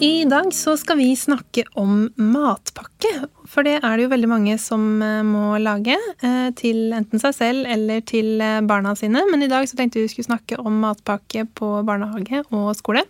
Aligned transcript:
I 0.00 0.24
dag 0.24 0.54
så 0.54 0.76
skal 0.76 0.96
vi 0.96 1.16
snakke 1.16 1.64
om 1.78 2.06
matpakke. 2.16 3.10
For 3.46 3.66
det 3.66 3.78
er 3.82 3.96
det 3.96 4.06
jo 4.06 4.12
veldig 4.12 4.30
mange 4.30 4.54
som 4.60 5.02
eh, 5.04 5.20
må 5.26 5.58
lage 5.62 5.94
eh, 5.94 6.48
til 6.58 6.94
enten 6.96 7.20
seg 7.22 7.34
selv 7.36 7.68
eller 7.70 8.00
til 8.08 8.40
eh, 8.40 8.62
barna 8.64 8.94
sine. 8.98 9.24
Men 9.30 9.44
i 9.44 9.50
dag 9.50 9.68
så 9.68 9.76
tenkte 9.78 10.00
vi 10.00 10.08
skulle 10.10 10.30
snakke 10.30 10.58
om 10.62 10.80
matpakke 10.82 11.44
på 11.58 11.74
barnehage 11.86 12.44
og 12.50 12.72
skole. 12.78 13.04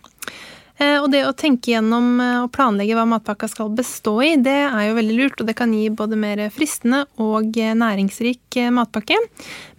Og 0.83 1.05
det 1.13 1.19
å 1.23 1.35
tenke 1.37 1.69
gjennom 1.69 2.17
og 2.17 2.47
planlegge 2.51 2.95
hva 2.97 3.03
matpakka 3.07 3.45
skal 3.47 3.69
bestå 3.77 4.15
i, 4.25 4.31
det 4.41 4.55
er 4.65 4.87
jo 4.87 4.95
veldig 4.97 5.17
lurt, 5.19 5.37
og 5.39 5.47
det 5.47 5.53
kan 5.55 5.71
gi 5.71 5.85
både 5.93 6.17
mer 6.19 6.41
fristende 6.51 7.03
og 7.21 7.53
næringsrik 7.53 8.57
matpakke. 8.73 9.19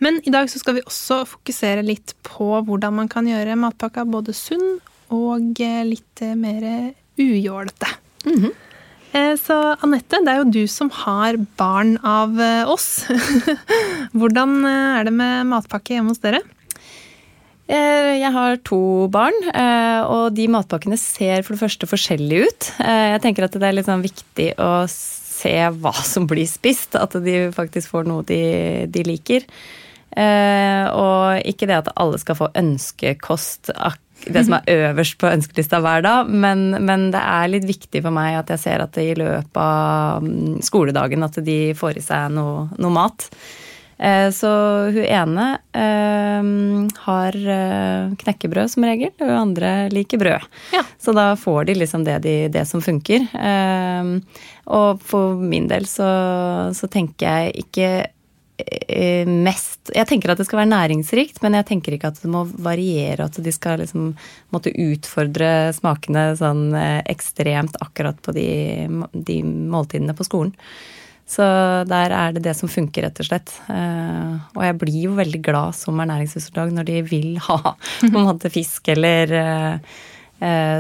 Men 0.01 0.23
i 0.23 0.33
dag 0.33 0.49
så 0.49 0.63
skal 0.63 0.79
vi 0.79 0.87
også 0.87 1.19
fokusere 1.33 1.83
litt 1.85 2.15
på 2.25 2.47
hvordan 2.63 2.95
man 3.03 3.11
kan 3.13 3.27
gjøre 3.29 3.59
matpakka 3.67 4.07
både 4.09 4.37
sunn 4.39 4.79
og 5.13 5.61
litt 5.61 6.23
mer 6.37 6.95
ujålete. 7.19 7.89
Mm 8.25 8.41
-hmm. 8.41 8.55
Så 9.39 9.55
Anette, 9.85 10.19
det 10.27 10.33
er 10.33 10.41
jo 10.41 10.51
du 10.51 10.65
som 10.67 10.89
har 10.91 11.37
barn 11.59 11.95
av 12.03 12.35
eh, 12.43 12.67
oss. 12.67 13.07
Hvordan 14.19 14.57
eh, 14.67 14.99
er 14.99 15.07
det 15.07 15.15
med 15.15 15.47
matpakke 15.53 15.95
hjemme 15.95 16.11
hos 16.11 16.23
dere? 16.25 16.43
Jeg 17.67 18.29
har 18.29 18.59
to 18.61 19.09
barn, 19.09 19.33
og 20.13 20.35
de 20.37 20.45
matpakkene 20.53 20.99
ser 21.01 21.41
for 21.41 21.55
det 21.55 21.63
første 21.63 21.87
forskjellige 21.89 22.45
ut. 22.45 22.67
Jeg 22.77 23.23
tenker 23.25 23.47
at 23.47 23.57
det 23.57 23.65
er 23.65 23.73
litt 23.73 23.89
sånn 23.89 24.05
viktig 24.05 24.51
å 24.61 24.85
se 24.91 25.55
hva 25.81 25.95
som 26.05 26.27
blir 26.29 26.45
spist, 26.45 26.93
at 26.93 27.17
de 27.25 27.49
faktisk 27.57 27.95
får 27.95 28.05
noe 28.11 28.27
de, 28.29 28.85
de 28.85 29.07
liker. 29.09 29.49
Og 30.13 31.49
ikke 31.49 31.71
det 31.71 31.79
at 31.79 31.89
alle 31.97 32.21
skal 32.21 32.37
få 32.43 32.51
ønskekost 32.53 33.73
det 34.33 34.45
som 34.47 34.57
er 34.57 34.89
øverst 34.91 35.19
på 35.21 35.29
ønskelista 35.31 35.81
hver 35.85 36.05
dag, 36.05 36.31
men, 36.31 36.71
men, 36.85 37.11
det 37.15 37.21
er 37.21 37.51
litt 37.53 37.67
viktig 37.69 38.03
for 38.05 38.15
meg 38.15 38.39
at 38.41 38.55
jeg 38.55 38.63
ser 38.63 38.85
at 38.85 38.97
i 39.01 39.13
løpet 39.19 39.61
av 39.61 40.25
mm, 40.25 40.63
skoledagen 40.65 41.27
at 41.27 41.39
de 41.45 41.59
får 41.79 42.01
i 42.01 42.05
seg 42.05 42.33
noe, 42.35 42.69
noe 42.79 42.95
mat. 42.95 43.29
Eh, 43.99 44.31
så 44.35 44.51
hun 44.91 45.05
ene 45.05 45.47
eh, 45.73 46.49
har 47.07 47.37
eh, 47.57 48.15
knekkebrød 48.21 48.73
som 48.73 48.87
regel, 48.89 49.13
og 49.21 49.29
hun 49.29 49.37
andre 49.39 49.75
liker 49.95 50.21
brød. 50.21 50.49
Ja. 50.75 50.83
Så 50.99 51.15
da 51.17 51.31
får 51.39 51.71
de 51.71 51.79
liksom 51.79 52.07
det, 52.07 52.19
de, 52.27 52.37
det 52.53 52.67
som 52.69 52.83
funker. 52.85 53.29
Og 54.65 55.03
for 55.05 55.41
min 55.41 55.69
del 55.69 55.87
så, 55.89 56.09
så 56.75 56.89
tenker 56.91 57.29
jeg 57.29 57.67
ikke 57.67 57.89
mest 59.27 59.91
Jeg 59.95 60.07
tenker 60.07 60.31
at 60.31 60.39
det 60.39 60.47
skal 60.47 60.61
være 60.63 60.71
næringsrikt, 60.71 61.41
men 61.43 61.57
jeg 61.59 61.67
tenker 61.67 61.97
ikke 61.97 62.13
at 62.13 62.21
det 62.23 62.31
må 62.31 62.45
variere. 62.47 63.27
At 63.27 63.39
de 63.43 63.53
skal 63.53 63.83
liksom 63.83 64.13
måtte 64.55 64.71
utfordre 64.71 65.73
smakene 65.75 66.29
sånn 66.39 66.69
eh, 66.79 67.01
ekstremt 67.11 67.77
akkurat 67.83 68.21
på 68.23 68.35
de, 68.37 68.47
de 69.13 69.41
måltidene 69.43 70.15
på 70.17 70.27
skolen. 70.29 70.55
Så 71.27 71.45
der 71.89 72.13
er 72.13 72.35
det 72.37 72.45
det 72.45 72.53
som 72.55 72.69
funker, 72.69 73.07
rett 73.07 73.21
og 73.25 73.29
slett. 73.29 73.53
Eh, 73.73 74.33
og 74.55 74.65
jeg 74.69 74.79
blir 74.81 75.01
jo 75.09 75.19
veldig 75.19 75.43
glad 75.45 75.77
som 75.77 76.01
ernæringsfysiolog 76.05 76.75
når 76.79 76.91
de 76.91 76.99
vil 77.11 77.31
ha 77.49 77.75
på 77.75 78.13
en 78.13 78.29
måte 78.31 78.53
fisk 78.55 78.93
eller 78.95 79.81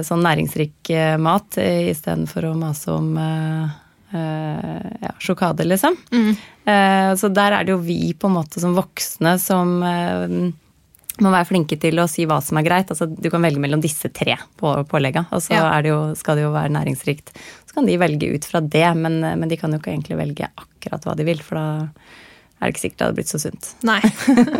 sånn 0.04 0.20
næringsrik 0.20 0.90
mat 1.22 1.56
istedenfor 1.62 2.50
å 2.50 2.56
mase 2.58 2.90
om 2.92 3.14
Eh, 3.16 3.83
ja, 4.14 5.14
sjokade, 5.18 5.66
liksom. 5.66 5.96
Mm. 6.12 6.34
Eh, 6.64 7.14
så 7.18 7.30
der 7.34 7.58
er 7.58 7.66
det 7.66 7.74
jo 7.74 7.80
vi 7.84 8.12
på 8.14 8.30
en 8.30 8.36
måte 8.36 8.62
som 8.62 8.76
voksne 8.76 9.34
som 9.42 9.76
eh, 9.82 10.36
må 11.22 11.30
være 11.30 11.46
flinke 11.46 11.78
til 11.80 12.00
å 12.02 12.08
si 12.10 12.26
hva 12.26 12.40
som 12.42 12.58
er 12.58 12.66
greit. 12.66 12.90
Altså, 12.90 13.06
du 13.06 13.28
kan 13.30 13.44
velge 13.44 13.62
mellom 13.62 13.82
disse 13.82 14.10
tre 14.14 14.36
på 14.58 14.72
pålegga, 14.90 15.26
og 15.30 15.42
så 15.44 15.54
ja. 15.54 15.68
det 15.84 15.92
jo, 15.92 16.00
skal 16.18 16.38
det 16.38 16.46
jo 16.46 16.54
være 16.54 16.74
næringsrikt. 16.74 17.34
Så 17.68 17.76
kan 17.76 17.86
de 17.86 18.00
velge 18.00 18.32
ut 18.34 18.48
fra 18.48 18.62
det, 18.62 18.86
men, 18.98 19.20
men, 19.22 19.46
de 19.50 19.58
kan 19.60 19.74
jo 19.74 19.82
ikke 19.82 19.92
egentlig 19.94 20.18
velge 20.18 20.50
akkurat 20.50 21.06
hva 21.06 21.14
de 21.18 21.28
vil, 21.28 21.42
for 21.44 21.60
da 21.60 21.68
er 22.58 22.66
det 22.66 22.74
ikke 22.74 22.84
sikkert 22.86 22.98
det 22.98 23.06
hadde 23.06 23.18
blitt 23.20 23.32
så 23.32 23.40
sunt. 23.42 23.70
Nei. 23.86 24.00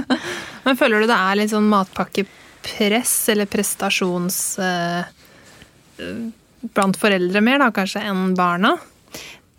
men 0.67 0.79
føler 0.79 1.03
du 1.03 1.11
det 1.11 1.19
er 1.19 1.39
litt 1.41 1.55
sånn 1.55 1.71
matpakkepress 1.73 3.15
eller 3.35 3.51
prestasjons 3.51 4.41
eh, 4.63 5.13
blant 6.75 6.99
foreldre 7.01 7.43
mer, 7.45 7.63
da, 7.63 7.71
kanskje, 7.75 8.05
enn 8.11 8.35
barna? 8.39 8.77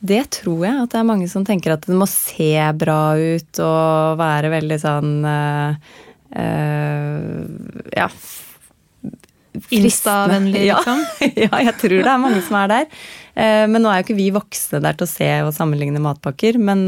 Det 0.06 0.24
tror 0.40 0.64
jeg. 0.66 0.86
At 0.86 0.94
det 0.94 1.02
er 1.02 1.08
mange 1.08 1.28
som 1.32 1.46
tenker 1.48 1.76
at 1.76 1.86
det 1.88 1.98
må 1.98 2.08
se 2.10 2.54
bra 2.78 3.02
ut 3.18 3.62
og 3.64 4.22
være 4.22 4.54
veldig 4.54 4.80
sånn 4.82 5.14
uh, 5.26 5.94
uh, 6.36 7.44
Ja. 7.96 8.10
Insta-vennlig, 9.72 10.66
liksom? 10.70 11.06
Ja, 11.24 11.30
ja, 11.46 11.62
jeg 11.70 11.78
tror 11.80 12.02
det 12.02 12.12
er 12.12 12.20
mange 12.20 12.42
som 12.44 12.58
er 12.60 12.74
der. 12.74 12.90
Uh, 13.36 13.64
men 13.72 13.82
nå 13.82 13.92
er 13.92 14.02
jo 14.02 14.08
ikke 14.08 14.18
vi 14.18 14.28
voksne 14.36 14.82
der 14.84 14.98
til 15.00 15.08
å 15.08 15.12
se 15.14 15.30
og 15.46 15.54
sammenligne 15.56 16.02
matpakker. 16.04 16.60
Men, 16.60 16.84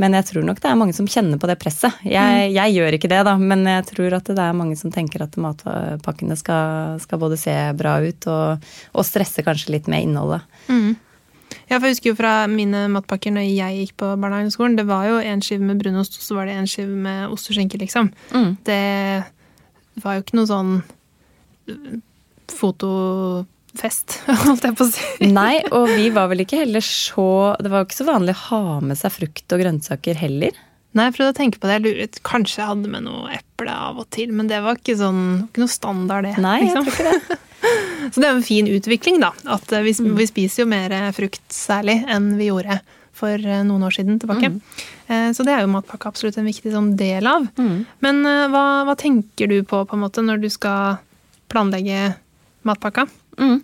men 0.00 0.16
jeg 0.16 0.28
tror 0.30 0.46
nok 0.48 0.62
det 0.64 0.70
er 0.70 0.78
mange 0.80 0.96
som 0.96 1.08
kjenner 1.10 1.40
på 1.40 1.50
det 1.50 1.58
presset. 1.60 2.00
Jeg, 2.08 2.48
mm. 2.48 2.54
jeg, 2.56 2.78
gjør 2.78 2.96
ikke 2.96 3.12
det, 3.12 3.20
da, 3.28 3.36
men 3.36 3.66
jeg 3.68 3.84
tror 3.92 4.16
at 4.16 4.32
det 4.32 4.46
er 4.46 4.56
mange 4.56 4.78
som 4.80 4.94
tenker 4.94 5.26
at 5.26 5.36
matpakkene 5.40 6.38
skal, 6.40 6.96
skal 7.04 7.20
både 7.20 7.38
se 7.40 7.58
bra 7.78 7.98
ut 8.00 8.30
og, 8.32 8.72
og 8.96 9.06
stresse 9.06 9.44
kanskje 9.44 9.76
litt 9.76 9.92
med 9.92 10.08
innholdet. 10.08 10.48
Mm. 10.72 10.96
Ja, 11.68 11.76
for 11.76 11.88
Jeg 11.88 11.96
husker 11.96 12.12
jo 12.12 12.18
fra 12.18 12.32
mine 12.50 12.86
matpakker 12.92 13.32
når 13.34 13.44
jeg 13.46 13.80
gikk 13.82 13.96
på 14.00 14.10
barnehageskolen. 14.20 14.76
Det 14.78 14.86
var 14.88 15.08
jo 15.08 15.18
en 15.20 15.42
skive 15.44 15.66
med 15.68 15.80
brunost, 15.82 16.16
og 16.18 16.24
så 16.24 16.38
var 16.38 16.48
det 16.48 16.56
en 16.56 16.68
skive 16.70 16.96
med 17.06 17.34
ost 17.34 17.50
og 17.50 17.58
skinke, 17.58 17.80
liksom. 17.80 18.10
Mm. 18.32 18.54
Det 18.64 18.82
var 20.04 20.16
jo 20.16 20.24
ikke 20.24 20.38
noe 20.38 20.48
sånn 20.48 20.72
øh, 21.68 21.98
fotofest, 22.52 24.20
holdt 24.46 24.68
jeg 24.68 24.78
på 24.78 24.86
å 24.86 24.92
si. 24.92 25.32
Nei, 25.32 25.58
og 25.74 25.90
vi 25.92 26.08
var 26.14 26.30
vel 26.32 26.44
ikke 26.44 26.62
heller 26.62 26.84
så 26.84 27.56
Det 27.60 27.72
var 27.72 27.82
jo 27.82 27.88
ikke 27.88 28.00
så 28.00 28.08
vanlig 28.08 28.36
å 28.36 28.44
ha 28.46 28.62
med 28.84 29.00
seg 29.00 29.14
frukt 29.18 29.56
og 29.56 29.62
grønnsaker 29.64 30.20
heller. 30.20 30.56
Nei, 30.96 31.10
jeg 31.10 31.18
prøvde 31.18 31.34
å 31.34 31.36
tenke 31.36 31.60
på 31.60 31.68
det. 31.68 31.76
Jeg 31.76 31.84
luret, 31.84 32.22
kanskje 32.26 32.62
jeg 32.62 32.70
hadde 32.70 32.90
med 32.90 33.04
noe 33.04 33.28
eple 33.36 33.74
av 33.74 34.00
og 34.00 34.08
til, 34.14 34.32
men 34.34 34.48
det 34.48 34.62
var 34.64 34.80
ikke, 34.80 34.96
sånn, 34.98 35.20
ikke 35.50 35.62
noe 35.66 35.72
standard, 35.72 36.30
det. 36.30 36.38
Nei, 36.40 36.62
jeg 36.64 36.70
liksom. 36.70 36.88
tror 36.88 36.96
ikke 36.96 37.12
det. 37.12 37.38
Så 38.12 38.20
det 38.20 38.28
er 38.28 38.34
jo 38.34 38.40
en 38.40 38.46
fin 38.46 38.70
utvikling, 38.70 39.18
da. 39.22 39.32
At 39.56 39.72
eh, 39.72 39.84
vi, 39.86 39.94
mm. 39.96 40.14
vi, 40.18 40.28
spiser 40.30 40.64
jo 40.64 40.70
mer 40.70 40.94
frukt 41.16 41.44
særlig 41.54 42.00
enn 42.10 42.32
vi 42.38 42.50
gjorde 42.50 42.80
for 43.18 43.34
eh, 43.34 43.64
noen 43.66 43.86
år 43.88 43.96
siden 43.98 44.20
tilbake. 44.22 44.52
Mm. 44.54 44.58
Eh, 45.08 45.28
så 45.36 45.46
det 45.46 45.54
er 45.54 45.64
jo 45.64 45.72
matpakke 45.72 46.10
absolutt 46.10 46.38
en 46.40 46.48
viktig 46.48 46.72
sånn 46.74 46.92
del 46.98 47.28
av. 47.28 47.48
Mm. 47.58 47.78
Men 48.04 48.22
hva, 48.52 48.66
hva, 48.88 48.96
tenker 48.98 49.50
du 49.50 49.60
på, 49.62 49.82
på 49.84 49.98
en 49.98 50.04
måte, 50.04 50.24
når 50.24 50.44
du 50.44 50.50
skal 50.52 51.00
planlegge 51.52 52.12
matpakka? 52.68 53.08
Mm. 53.38 53.58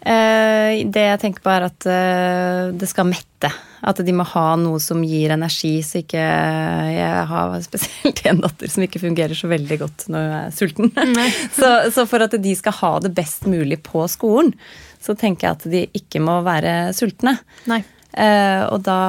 Eh, 0.00 0.47
det 0.88 1.04
jeg 1.04 1.20
tenker 1.22 1.44
på, 1.44 1.50
er 1.52 1.66
at 1.68 1.86
eh, 1.90 2.70
det 2.78 2.88
skal 2.90 3.08
mette. 3.10 3.50
At 3.88 4.00
de 4.02 4.14
må 4.14 4.24
ha 4.26 4.46
noe 4.58 4.80
som 4.82 5.04
gir 5.06 5.30
energi, 5.30 5.76
så 5.86 6.00
ikke 6.00 6.18
Jeg 6.18 7.26
har 7.30 7.54
spesielt 7.62 8.24
en 8.26 8.42
datter 8.42 8.72
som 8.72 8.84
ikke 8.86 9.02
fungerer 9.02 9.38
så 9.38 9.50
veldig 9.50 9.78
godt 9.84 10.08
når 10.10 10.26
jeg 10.26 10.40
er 10.40 10.56
sulten. 10.56 10.90
så, 11.58 11.70
så, 11.94 12.06
for 12.10 12.26
at 12.26 12.34
de 12.42 12.56
skal 12.58 12.76
ha 12.80 12.92
det 13.04 13.14
best 13.16 13.46
mulig 13.50 13.80
på 13.86 14.02
skolen, 14.10 14.54
så 14.98 15.14
tenker 15.14 15.48
jeg 15.48 15.58
at 15.58 15.68
de 15.70 15.84
ikke 16.00 16.22
må 16.24 16.40
være 16.46 16.90
sultne. 16.96 17.38
Nei. 17.70 17.84
Eh, 18.08 18.62
og 18.72 18.80
da 18.86 19.00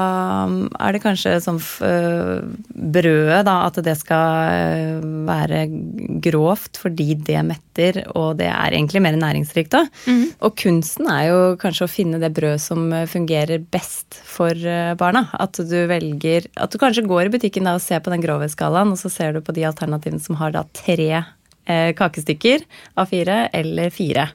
er 0.75 0.93
det 0.93 1.01
kanskje 1.01 1.37
sånn 1.41 1.57
uh, 1.57 2.41
brødet, 2.69 3.45
da, 3.47 3.55
at 3.69 3.79
det 3.85 3.95
skal 3.95 4.51
eh, 4.51 5.07
være 5.25 5.61
grovt 6.25 6.81
fordi 6.81 7.15
det 7.15 7.39
metter, 7.47 8.01
og 8.19 8.41
det 8.41 8.49
er 8.51 8.75
egentlig 8.75 9.01
mer 9.05 9.15
næringsrikt 9.19 9.71
da. 9.77 9.85
Mm. 10.03 10.25
Og 10.43 10.57
kunsten 10.59 11.07
er 11.09 11.29
jo 11.29 11.39
kanskje 11.61 11.87
å 11.87 11.91
finne 11.91 12.19
det 12.21 12.33
brødet 12.35 12.61
som 12.65 12.91
fungerer 13.09 13.63
best 13.71 14.19
for 14.27 14.53
barna. 14.99 15.25
At 15.39 15.57
du 15.57 15.77
velger 15.89 16.49
At 16.59 16.73
du 16.73 16.79
kanskje 16.81 17.07
går 17.07 17.27
i 17.27 17.33
butikken 17.33 17.67
da 17.67 17.77
og 17.77 17.83
ser 17.83 18.03
på 18.03 18.11
den 18.13 18.23
grovhetsskalaen, 18.23 18.91
og 18.93 18.99
så 18.99 19.11
ser 19.13 19.35
du 19.35 19.43
på 19.45 19.55
de 19.55 19.67
alternativene 19.69 20.23
som 20.23 20.37
har 20.41 20.53
da 20.55 20.65
tre 20.75 21.11
eh, 21.69 21.91
kakestykker 21.95 22.65
av 22.99 23.09
fire 23.11 23.45
eller 23.55 23.93
fire. 23.93 24.29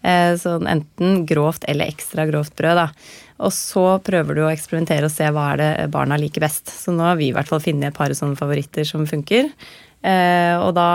Eh, 0.00 0.34
sånn 0.40 0.68
enten 0.70 1.24
grovt 1.28 1.66
eller 1.68 1.90
ekstra 1.92 2.26
grovt 2.30 2.54
brød, 2.56 2.78
da. 2.80 2.88
Og 3.40 3.52
så 3.56 3.84
prøver 4.04 4.36
du 4.36 4.42
å 4.44 4.50
eksperimentere 4.52 5.08
og 5.08 5.14
se 5.14 5.28
hva 5.32 5.52
er 5.54 5.60
det 5.60 5.70
barna 5.94 6.18
liker 6.20 6.44
best. 6.44 6.68
Så 6.68 6.92
nå 6.92 7.06
har 7.06 7.16
vi 7.20 7.30
i 7.30 7.36
hvert 7.36 7.48
fall 7.48 7.62
funnet 7.64 7.90
et 7.90 7.96
par 7.96 8.12
sånne 8.16 8.38
favoritter 8.38 8.84
som 8.88 9.06
funker. 9.08 9.48
Eh, 10.00 10.56
og 10.56 10.72
da 10.76 10.88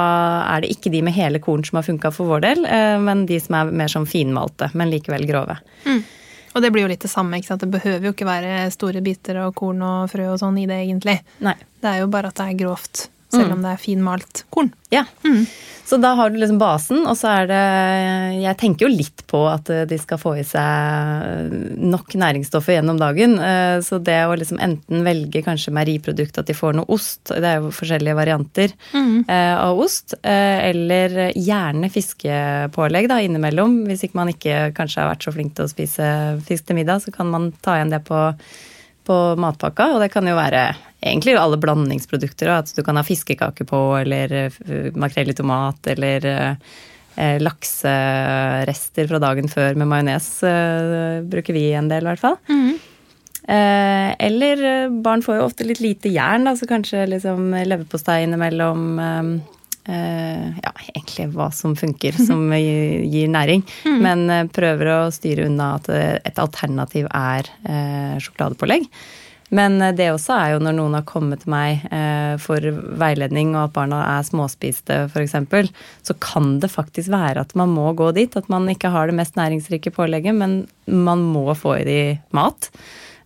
er 0.50 0.63
det 0.63 0.71
ikke 0.74 0.92
de 0.94 1.03
med 1.06 1.13
hele 1.13 1.42
korn 1.42 1.65
som 1.65 1.77
har 1.77 1.86
funka 1.86 2.09
for 2.13 2.30
vår 2.30 2.45
del, 2.45 2.63
eh, 2.65 2.97
men 3.01 3.25
de 3.30 3.38
som 3.42 3.57
er 3.59 3.74
mer 3.81 3.92
sånn 3.92 4.07
finmalte, 4.09 4.71
men 4.74 4.89
likevel 4.94 5.27
grove. 5.30 5.59
Mm. 5.86 6.01
Og 6.56 6.63
det 6.63 6.71
blir 6.71 6.86
jo 6.86 6.89
litt 6.89 7.03
det 7.03 7.12
samme. 7.12 7.38
ikke 7.38 7.51
sant? 7.51 7.65
Det 7.65 7.74
behøver 7.74 8.07
jo 8.07 8.13
ikke 8.15 8.30
være 8.30 8.71
store 8.74 9.03
biter 9.06 9.41
av 9.44 9.51
korn 9.57 9.81
og 9.83 10.09
frø 10.09 10.30
og 10.31 10.39
sånn 10.39 10.57
i 10.62 10.69
det, 10.69 10.80
egentlig. 10.86 11.19
Nei. 11.44 11.57
Det 11.83 11.91
er 11.91 12.01
jo 12.01 12.07
bare 12.13 12.31
at 12.31 12.39
det 12.39 12.48
er 12.48 12.62
grovt, 12.63 13.09
selv 13.33 13.56
om 13.56 13.63
det 13.66 13.72
er 13.74 13.81
finmalt 13.81 14.44
korn. 14.54 14.74
Ja. 14.94 15.06
Så 15.86 15.98
da 16.01 16.16
har 16.18 16.31
du 16.33 16.39
liksom 16.39 16.57
basen, 16.57 17.04
og 17.06 17.13
så 17.19 17.30
er 17.30 17.50
det 17.50 17.62
Jeg 18.42 18.57
tenker 18.57 18.88
jo 18.88 18.95
litt 18.95 19.22
på 19.30 19.44
at 19.50 19.69
de 19.89 19.98
skal 20.01 20.18
få 20.22 20.33
i 20.39 20.45
seg 20.48 21.54
nok 21.77 22.16
næringsstoffer 22.18 22.77
gjennom 22.77 22.98
dagen. 23.01 23.38
Eh, 23.38 23.77
Så 23.86 24.00
det 24.01 24.18
å 24.25 24.36
liksom 24.38 24.62
enten 24.62 25.06
velge 25.06 25.44
kanskje 25.45 25.74
meieriprodukt, 25.75 26.39
at 26.42 26.50
de 26.50 26.57
får 26.57 26.77
noe 26.80 26.89
ost, 26.95 27.30
det 27.30 27.45
er 27.45 27.62
jo 27.62 27.74
forskjellige 27.75 28.18
varianter 28.18 28.74
mm. 28.94 29.25
av 29.30 29.80
ost, 29.81 30.18
eh, 30.24 30.69
eller 30.72 31.33
gjerne 31.36 31.92
fiskepålegg 31.94 33.10
da 33.12 33.19
innimellom. 33.22 33.83
Hvis 33.89 34.07
ikke 34.07 34.22
man 34.22 34.33
ikke 34.33 34.72
kanskje 34.77 35.04
har 35.04 35.13
vært 35.13 35.27
så 35.27 35.36
flink 35.36 35.57
til 35.57 35.68
å 35.68 35.74
spise 35.74 36.07
fisk 36.48 36.66
til 36.69 36.80
middag, 36.80 37.04
så 37.06 37.13
kan 37.13 37.30
man 37.30 37.51
ta 37.62 37.77
igjen 37.77 37.94
det 37.94 38.01
på 38.07 38.30
på 39.05 39.19
matpakka, 39.41 39.93
og 39.95 40.03
det 40.03 40.11
kan 40.13 40.27
jo 40.27 40.35
være 40.37 40.65
egentlig 41.05 41.35
alle 41.37 41.59
blandingsprodukter. 41.61 42.51
At 42.57 42.73
du 42.75 42.81
kan 42.85 42.97
ha 42.99 43.05
fiskekake 43.05 43.67
på, 43.69 43.81
eller 44.01 44.33
eh, 44.41 44.91
makrell 44.97 45.31
i 45.31 45.37
tomat, 45.37 45.79
eller 45.93 46.27
eh, 46.31 47.37
lakserester 47.41 49.07
fra 49.11 49.21
dagen 49.23 49.51
før 49.51 49.77
med 49.79 49.91
majones. 49.91 50.29
Eh, 50.43 51.21
bruker 51.29 51.55
vi 51.55 51.69
en 51.77 51.89
del, 51.91 52.05
i 52.05 52.13
hvert 52.13 52.25
fall. 52.25 52.39
Eh, 53.45 54.11
eller 54.25 54.63
eh, 54.65 54.93
barn 55.05 55.21
får 55.21 55.37
jo 55.37 55.45
ofte 55.45 55.67
litt 55.67 55.83
lite 55.83 56.09
jern, 56.09 56.47
da, 56.49 56.55
så 56.57 56.67
kanskje 56.69 57.05
liksom 57.13 57.51
leverpostei 57.53 58.23
innimellom. 58.25 58.99
Eh, 59.85 60.45
ja, 60.63 60.71
egentlig 60.87 61.27
hva 61.35 61.51
som 61.53 61.75
funker, 61.77 62.17
som 62.17 62.49
gir, 62.57 63.27
næring. 63.29 63.61
næring. 63.85 64.01
Men 64.01 64.25
eh, 64.33 64.47
prøver 64.49 64.89
å 64.95 64.97
styre 65.13 65.45
unna 65.45 65.75
at 65.77 65.91
eh, 65.93 66.17
et 66.25 66.41
alternativ 66.41 67.09
er 67.11 67.51
sjokoladepålegg. 68.23 68.89
Men 69.55 69.77
det 69.93 70.07
også 70.09 70.33
er 70.33 70.51
jo 70.55 70.61
når 70.65 70.73
noen 70.73 70.95
har 70.97 71.03
kommet 71.05 71.43
til 71.43 71.51
meg 71.53 71.83
for 72.41 72.65
veiledning, 72.97 73.51
og 73.53 73.67
at 73.67 73.75
barna 73.75 73.99
er 74.15 74.25
småspiste 74.25 74.97
f.eks., 75.05 75.35
så 76.01 76.15
kan 76.19 76.55
det 76.59 76.71
faktisk 76.73 77.11
være 77.13 77.43
at 77.45 77.53
man 77.55 77.69
må 77.71 77.91
gå 77.93 78.09
dit. 78.17 78.33
At 78.35 78.49
man 78.49 78.65
ikke 78.73 78.89
har 78.91 79.07
det 79.07 79.15
mest 79.19 79.38
næringsrike 79.38 79.93
pålegget, 79.95 80.33
men 80.35 80.63
man 80.89 81.21
må 81.29 81.45
få 81.53 81.77
i 81.77 81.85
de 81.85 81.99
mat. 82.35 82.71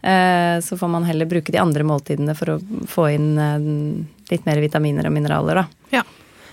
Så 0.03 0.77
får 0.83 0.91
man 0.91 1.07
heller 1.07 1.31
bruke 1.31 1.55
de 1.55 1.63
andre 1.63 1.87
måltidene 1.87 2.35
for 2.37 2.57
å 2.57 2.61
få 2.91 3.09
inn 3.15 3.31
litt 4.29 4.45
mer 4.45 4.59
vitaminer 4.59 5.07
og 5.07 5.15
mineraler, 5.15 5.63
da. 5.63 6.01
Ja. 6.01 6.03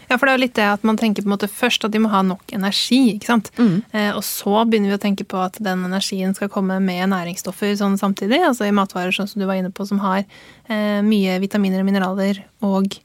Ja, 0.09 0.17
for 0.17 0.27
det 0.27 0.33
er 0.33 0.39
jo 0.39 0.43
litt 0.45 0.57
det 0.59 0.67
at 0.71 0.85
man 0.87 0.99
tenker 1.01 1.25
på 1.25 1.31
en 1.31 1.35
måte 1.35 1.49
først 1.51 1.87
at 1.87 1.95
de 1.95 2.01
må 2.03 2.11
ha 2.13 2.23
nok 2.27 2.53
energi, 2.55 3.17
ikke 3.17 3.31
sant. 3.31 3.51
Eh, 3.93 4.11
og 4.15 4.23
så 4.27 4.65
begynner 4.65 4.93
vi 4.93 4.99
å 4.99 5.03
tenke 5.03 5.27
på 5.29 5.41
at 5.43 5.59
den 5.63 5.85
energien 5.89 6.35
skal 6.37 6.51
komme 6.53 6.79
med 6.83 7.11
næringsstoffer 7.13 7.75
sånn 7.81 7.99
samtidig. 8.01 8.41
Altså 8.47 8.69
i 8.69 8.75
matvarer 8.77 9.15
sånn 9.15 9.31
som 9.31 9.43
du 9.43 9.47
var 9.49 9.59
inne 9.59 9.73
på, 9.75 9.87
som 9.89 10.03
har 10.05 10.23
eh, 10.23 11.01
mye 11.07 11.39
vitaminer 11.43 11.83
og 11.83 11.89
mineraler 11.91 12.45
og 12.67 12.99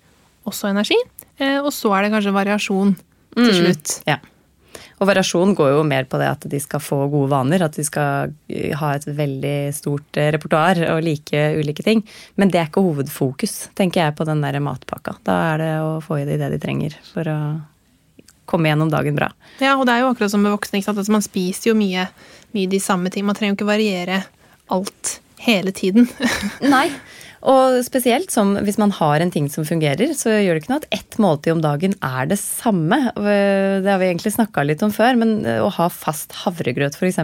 også 0.50 0.72
energi. 0.72 0.98
Eh, 1.42 1.60
og 1.60 1.72
så 1.74 1.94
er 1.98 2.06
det 2.06 2.14
kanskje 2.16 2.36
variasjon 2.36 2.96
til 3.38 3.56
slutt. 3.56 4.02
Ja. 4.10 4.20
Og 5.02 5.10
variasjon 5.10 5.56
går 5.58 5.72
jo 5.74 5.82
mer 5.88 6.06
på 6.10 6.20
det 6.22 6.30
at 6.30 6.46
de 6.50 6.60
skal 6.62 6.84
få 6.84 7.00
gode 7.12 7.32
vaner, 7.32 7.64
at 7.66 7.78
de 7.78 7.86
skal 7.86 8.34
eh, 8.52 8.76
ha 8.78 8.94
et 8.96 9.08
veldig 9.08 9.56
stort 9.76 10.20
eh, 10.20 10.32
repertoar 10.36 10.84
og 10.92 11.02
like 11.06 11.42
ulike 11.58 11.86
ting. 11.86 12.04
Men 12.40 12.54
det 12.54 12.62
er 12.62 12.70
ikke 12.70 12.84
hovedfokus, 12.86 13.72
tenker 13.78 14.06
jeg, 14.06 14.18
på 14.18 14.28
den 14.30 14.44
der 14.46 14.60
matpakka. 14.64 15.18
Da 15.28 15.38
er 15.54 15.64
det 15.64 15.74
å 15.86 15.96
få 16.06 16.22
i 16.22 16.28
de 16.30 16.40
det 16.42 16.52
de 16.54 16.62
trenger 16.62 16.98
for 17.12 17.28
å 17.32 17.40
komme 18.52 18.72
gjennom 18.72 18.92
dagen 18.92 19.16
bra. 19.16 19.32
Ja, 19.64 19.78
og 19.78 19.86
det 19.88 19.96
er 19.96 20.04
jo 20.04 20.12
akkurat 20.12 20.34
som 20.34 20.44
med 20.44 20.54
voksne. 20.54 20.84
Altså, 20.84 21.08
man 21.14 21.24
spiser 21.26 21.72
jo 21.72 21.78
mye, 21.80 22.08
mye 22.56 22.72
de 22.72 22.82
samme 22.84 23.12
ting. 23.14 23.26
Man 23.28 23.38
trenger 23.38 23.56
jo 23.56 23.62
ikke 23.62 23.72
variere 23.72 24.24
alt 24.72 25.18
hele 25.42 25.74
tiden. 25.76 26.10
Nei. 26.74 26.88
Og 27.50 27.80
spesielt 27.86 28.32
som 28.34 28.54
hvis 28.62 28.78
man 28.82 28.94
har 28.94 29.24
en 29.24 29.32
ting 29.34 29.48
som 29.50 29.66
fungerer, 29.66 30.14
så 30.18 30.34
gjør 30.38 30.58
det 30.58 30.64
ikke 30.64 30.72
noe 30.74 30.82
at 30.84 30.90
ett 31.00 31.18
måltid 31.22 31.56
om 31.56 31.64
dagen 31.64 31.96
er 32.06 32.30
det 32.30 32.38
samme. 32.42 33.00
Det 33.16 33.90
har 33.90 34.02
vi 34.02 34.10
egentlig 34.12 34.34
snakka 34.36 34.66
litt 34.68 34.84
om 34.86 34.94
før, 34.94 35.18
men 35.20 35.34
å 35.64 35.72
ha 35.74 35.88
fast 35.92 36.36
havregrøt 36.44 36.98
f.eks. 37.00 37.20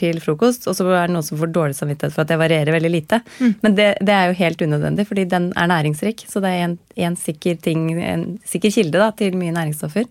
til 0.00 0.20
frokost, 0.22 0.66
og 0.66 0.78
så 0.78 0.88
er 0.90 1.06
det 1.08 1.14
noen 1.14 1.26
som 1.26 1.38
får 1.40 1.52
dårlig 1.54 1.78
samvittighet 1.78 2.16
for 2.16 2.24
at 2.24 2.32
det 2.32 2.40
varierer 2.40 2.74
veldig 2.74 2.92
lite. 2.92 3.20
Men 3.62 3.76
det, 3.78 3.92
det 4.02 4.16
er 4.16 4.30
jo 4.30 4.40
helt 4.40 4.64
unødvendig, 4.66 5.06
fordi 5.08 5.26
den 5.30 5.50
er 5.54 5.70
næringsrik. 5.70 6.26
Så 6.30 6.42
det 6.42 6.50
er 6.50 6.66
en, 6.66 6.78
en 7.06 7.16
sikker 7.18 7.58
ting, 7.62 7.90
en 8.00 8.26
sikker 8.46 8.72
kilde 8.74 9.00
da, 9.00 9.10
til 9.16 9.36
mye 9.38 9.54
næringsstoffer. 9.56 10.06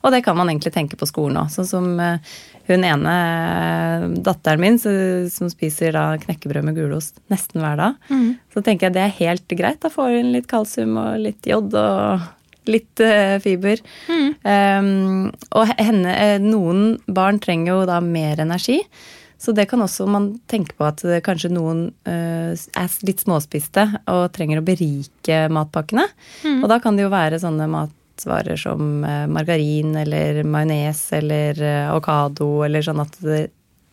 Og 0.00 0.14
det 0.14 0.22
kan 0.24 0.36
man 0.38 0.48
egentlig 0.48 0.72
tenke 0.74 0.96
på 0.96 1.08
skolen 1.08 1.38
òg. 1.42 1.50
Sånn 1.52 1.68
som 1.68 1.88
eh, 2.00 2.32
hun 2.70 2.86
ene 2.86 3.14
eh, 3.14 4.06
datteren 4.24 4.62
min 4.62 4.78
som 4.80 5.50
spiser 5.52 5.94
da 5.96 6.04
knekkebrød 6.22 6.66
med 6.68 6.78
gulost 6.78 7.20
nesten 7.32 7.60
hver 7.60 7.80
dag. 7.80 8.10
Så 8.54 8.64
tenker 8.64 8.88
jeg 8.88 8.96
det 8.96 9.06
er 9.06 9.16
helt 9.20 9.56
greit. 9.60 9.80
Da 9.84 9.92
får 9.92 10.16
hun 10.16 10.34
litt 10.34 10.48
kalsium 10.50 10.96
og 11.00 11.20
litt 11.26 11.48
jod 11.50 11.76
og 11.76 12.28
litt 12.70 13.00
eh, 13.04 13.36
fiber. 13.42 13.80
Um, 14.08 15.30
og 15.56 15.72
henne, 15.80 16.12
noen 16.44 16.94
barn 17.10 17.40
trenger 17.42 17.72
jo 17.72 17.88
da 17.88 18.00
mer 18.04 18.40
energi. 18.40 18.80
Så 19.40 19.52
det 19.56 19.64
kan 19.70 19.80
også 19.80 20.04
man 20.10 20.34
tenke 20.50 20.74
på 20.76 20.84
at 20.84 21.00
eh, 21.08 21.22
kanskje 21.24 21.48
noen 21.54 21.86
uh, 22.04 22.52
er 22.52 22.96
litt 23.08 23.22
småspiste 23.24 23.86
og 24.12 24.26
trenger 24.36 24.60
å 24.60 24.64
berike 24.66 25.46
matpakkene. 25.52 26.04
Og 26.58 26.66
da 26.68 26.76
kan 26.82 26.98
det 26.98 27.06
jo 27.06 27.12
være 27.12 27.38
sånne 27.40 27.68
matvarer 27.72 28.60
som 28.60 29.00
uh, 29.00 29.24
margarin 29.32 29.94
eller 30.02 30.42
majones 30.44 31.00
eller 31.16 31.56
uh, 31.56 31.86
avokado, 31.94 32.50
eller 32.66 32.84
sånn 32.84 33.00
at 33.00 33.16
det, 33.24 33.46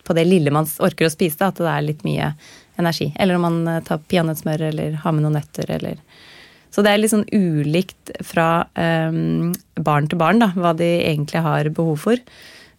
på 0.04 0.18
det 0.18 0.28
lille 0.28 0.52
man 0.52 0.68
orker 0.84 1.08
å 1.08 1.14
spise, 1.14 1.40
at 1.48 1.64
det 1.64 1.72
er 1.72 1.88
litt 1.88 2.04
mye 2.08 2.34
energi. 2.78 3.14
Eller 3.16 3.40
om 3.40 3.48
man 3.48 3.88
tar 3.88 4.04
peanøttsmør 4.04 4.68
eller 4.74 5.00
har 5.06 5.16
med 5.16 5.24
noen 5.24 5.40
nøtter 5.40 5.72
eller 5.80 6.04
Så 6.76 6.84
det 6.84 6.92
er 6.92 7.00
litt 7.00 7.16
sånn 7.16 7.26
ulikt 7.32 8.12
fra 8.28 8.68
um, 8.76 9.56
barn 9.80 10.12
til 10.12 10.20
barn, 10.20 10.44
da, 10.44 10.52
hva 10.60 10.76
de 10.78 10.92
egentlig 11.08 11.42
har 11.42 11.72
behov 11.72 12.04
for. 12.04 12.22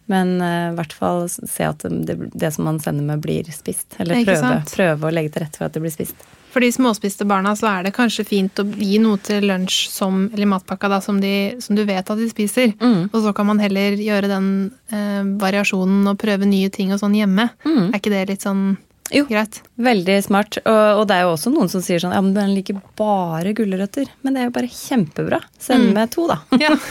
Men 0.09 0.39
eh, 0.41 0.71
i 0.71 0.75
hvert 0.77 0.95
fall 0.97 1.27
se 1.29 1.67
at 1.67 1.85
det, 1.85 2.17
det 2.33 2.51
som 2.55 2.65
man 2.65 2.81
sender 2.81 3.05
med, 3.05 3.21
blir 3.23 3.47
spist. 3.53 3.93
Eller 4.01 4.25
prøve, 4.25 4.57
prøve 4.73 5.09
å 5.09 5.13
legge 5.13 5.35
til 5.35 5.45
rette 5.45 5.61
for 5.61 5.69
at 5.69 5.77
det 5.77 5.83
blir 5.85 5.93
spist. 5.93 6.27
For 6.49 6.65
de 6.65 6.71
småspiste 6.73 7.27
barna 7.29 7.51
så 7.53 7.67
er 7.69 7.83
det 7.85 7.93
kanskje 7.93 8.25
fint 8.25 8.57
å 8.57 8.65
gi 8.65 8.97
noe 8.97 9.19
til 9.21 9.45
lunsj 9.45 9.83
som, 9.93 10.23
eller 10.33 10.49
matpakka 10.49 10.89
da, 10.89 10.97
som, 11.05 11.19
de, 11.21 11.53
som 11.61 11.77
du 11.77 11.83
vet 11.85 12.09
at 12.09 12.17
de 12.17 12.25
spiser. 12.31 12.73
Og 13.13 13.19
så 13.21 13.33
kan 13.37 13.45
man 13.51 13.61
heller 13.61 13.93
gjøre 14.01 14.31
den 14.31 14.47
eh, 14.89 15.21
variasjonen 15.41 16.09
og 16.09 16.17
prøve 16.17 16.49
nye 16.49 16.71
ting 16.73 16.89
og 16.95 17.03
sånn 17.03 17.13
hjemme. 17.19 17.51
Er 17.93 17.99
ikke 18.01 18.13
det 18.15 18.23
litt 18.31 18.47
sånn 18.47 18.71
Jo. 19.11 19.25
greit? 19.29 19.61
Veldig 19.75 20.23
smart. 20.23 20.57
Og, 20.65 20.99
og 20.99 21.03
det 21.09 21.17
er 21.17 21.25
jo 21.25 21.33
også 21.33 21.51
noen 21.53 21.69
som 21.71 21.81
sier 21.83 22.01
sånn 22.01 22.13
ja, 22.13 22.21
men 22.21 22.35
den 22.35 22.53
liker 22.53 22.77
bare 22.99 23.53
gulrøtter. 23.57 24.09
Men 24.21 24.35
det 24.35 24.41
er 24.41 24.49
jo 24.49 24.55
bare 24.59 24.71
kjempebra. 24.73 25.41
Send 25.59 25.91
med 25.95 26.13
to, 26.15 26.27
da. 26.29 26.41
Ja. 26.65 26.75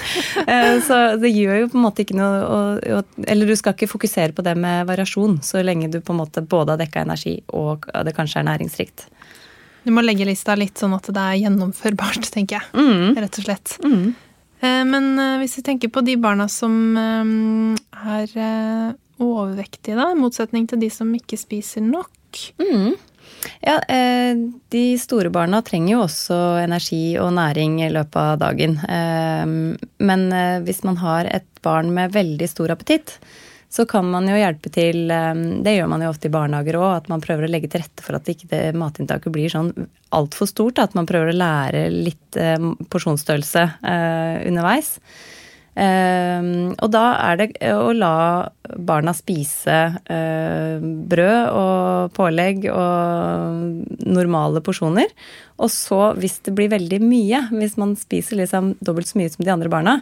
Eh, 0.48 0.78
så 0.84 1.16
det 1.20 1.28
gjør 1.34 1.58
jo 1.60 1.66
på 1.72 1.76
en 1.76 1.84
måte 1.84 2.02
ikke 2.04 2.16
noe 2.16 2.36
å, 2.40 2.58
å, 2.96 3.00
Eller 3.28 3.48
du 3.50 3.54
skal 3.58 3.74
ikke 3.74 3.88
fokusere 3.90 4.32
på 4.32 4.42
det 4.46 4.54
med 4.58 4.86
variasjon, 4.88 5.38
så 5.44 5.60
lenge 5.64 5.90
du 5.92 5.98
på 6.00 6.14
en 6.14 6.20
måte 6.22 6.40
både 6.40 6.74
har 6.74 6.80
dekka 6.80 7.02
energi 7.04 7.34
og 7.56 7.84
det 8.06 8.14
kanskje 8.16 8.40
er 8.40 8.46
næringsrikt. 8.48 9.04
Du 9.84 9.92
må 9.94 10.02
legge 10.04 10.26
lista 10.28 10.56
litt 10.58 10.80
sånn 10.80 10.96
at 10.96 11.10
det 11.12 11.24
er 11.24 11.42
gjennomførbart, 11.42 12.30
tenker 12.34 12.60
jeg. 12.60 13.12
Rett 13.18 13.40
og 13.42 13.48
slett. 13.48 13.76
Mm. 13.84 14.08
Men 14.60 15.10
eh, 15.22 15.36
hvis 15.42 15.58
vi 15.60 15.66
tenker 15.68 15.92
på 15.92 16.02
de 16.06 16.16
barna 16.20 16.48
som 16.50 16.96
eh, 16.98 18.16
er 18.16 18.32
eh, 18.34 18.88
overvektige, 19.22 19.96
da, 19.98 20.10
i 20.12 20.18
motsetning 20.18 20.68
til 20.70 20.80
de 20.82 20.90
som 20.92 21.10
ikke 21.16 21.38
spiser 21.40 21.84
nok. 21.84 22.18
Ja, 23.60 23.78
eh, 23.88 24.36
De 24.68 24.98
store 24.98 25.30
barna 25.30 25.60
trenger 25.62 25.92
jo 25.92 26.04
også 26.04 26.38
energi 26.62 27.18
og 27.20 27.32
næring 27.36 27.78
i 27.84 27.90
løpet 27.92 28.16
av 28.16 28.38
dagen. 28.42 28.78
Eh, 28.78 29.76
Men 29.98 30.32
eh, 30.32 30.60
hvis 30.64 30.82
man 30.84 30.96
har 30.96 31.26
et 31.26 31.46
barn 31.62 31.92
med 31.94 32.12
veldig 32.12 32.48
stor 32.48 32.70
appetitt, 32.74 33.18
så 33.70 33.84
kan 33.84 34.06
man 34.08 34.24
jo 34.24 34.32
hjelpe 34.32 34.70
til 34.72 35.08
Det 35.08 35.72
gjør 35.76 35.88
man 35.92 36.00
jo 36.00 36.08
ofte 36.08 36.30
i 36.30 36.32
barnehager 36.32 36.78
òg, 36.80 36.96
at 36.96 37.08
man 37.12 37.20
prøver 37.20 37.44
å 37.44 37.50
legge 37.52 37.68
til 37.68 37.82
rette 37.82 38.00
for 38.00 38.16
at 38.16 38.24
ikke 38.24 38.48
det 38.48 38.72
matinntaket 38.72 39.28
blir 39.34 39.52
sånn 39.52 39.74
altfor 40.16 40.48
stort. 40.48 40.78
At 40.80 40.94
man 40.96 41.04
prøver 41.04 41.34
å 41.34 41.36
lære 41.36 41.82
litt 41.92 42.38
porsjonsstørrelse 42.88 43.66
underveis. 44.48 44.94
Eh, 45.78 46.48
og 46.74 46.88
da 46.90 47.04
er 47.28 47.38
det 47.38 47.48
å 47.70 47.92
la 47.94 48.14
barna 48.78 49.14
spise 49.16 49.76
eh, 50.10 50.82
brød 50.82 51.52
og 51.54 52.16
pålegg 52.16 52.66
og 52.72 54.02
normale 54.08 54.62
porsjoner. 54.64 55.12
Og 55.58 55.70
så, 55.74 56.00
hvis 56.18 56.38
det 56.46 56.54
blir 56.58 56.72
veldig 56.74 57.00
mye, 57.02 57.44
hvis 57.54 57.78
man 57.80 57.96
spiser 57.98 58.42
liksom 58.42 58.74
dobbelt 58.84 59.10
så 59.10 59.18
mye 59.18 59.32
som 59.32 59.46
de 59.46 59.54
andre 59.54 59.72
barna, 59.72 59.98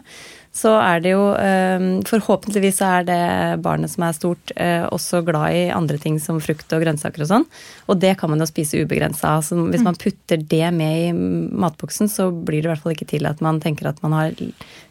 så 0.55 0.73
er 0.79 1.01
det 1.03 1.13
jo 1.13 1.23
eh, 1.37 1.85
Forhåpentligvis 2.07 2.79
er 2.85 3.05
det 3.07 3.21
barnet 3.65 3.91
som 3.91 4.05
er 4.07 4.15
stort, 4.15 4.53
eh, 4.55 4.85
også 4.85 5.21
glad 5.27 5.55
i 5.55 5.65
andre 5.73 5.99
ting 6.01 6.17
som 6.21 6.39
frukt 6.43 6.71
og 6.73 6.83
grønnsaker 6.83 7.25
og 7.25 7.29
sånn. 7.31 7.47
Og 7.91 7.99
det 8.01 8.15
kan 8.19 8.31
man 8.31 8.41
jo 8.41 8.47
spise 8.49 8.81
ubegrensa 8.81 9.35
av. 9.35 9.45
Så 9.45 9.57
hvis 9.69 9.85
man 9.85 9.97
putter 9.99 10.41
det 10.41 10.71
med 10.75 11.09
i 11.09 11.11
matboksen, 11.13 12.09
så 12.11 12.29
blir 12.31 12.61
det 12.61 12.69
i 12.69 12.73
hvert 12.73 12.85
fall 12.85 12.95
ikke 12.95 13.09
til 13.11 13.29
at 13.29 13.43
man 13.43 13.61
tenker 13.63 13.91
at 13.91 14.01
man 14.05 14.15
har 14.17 14.33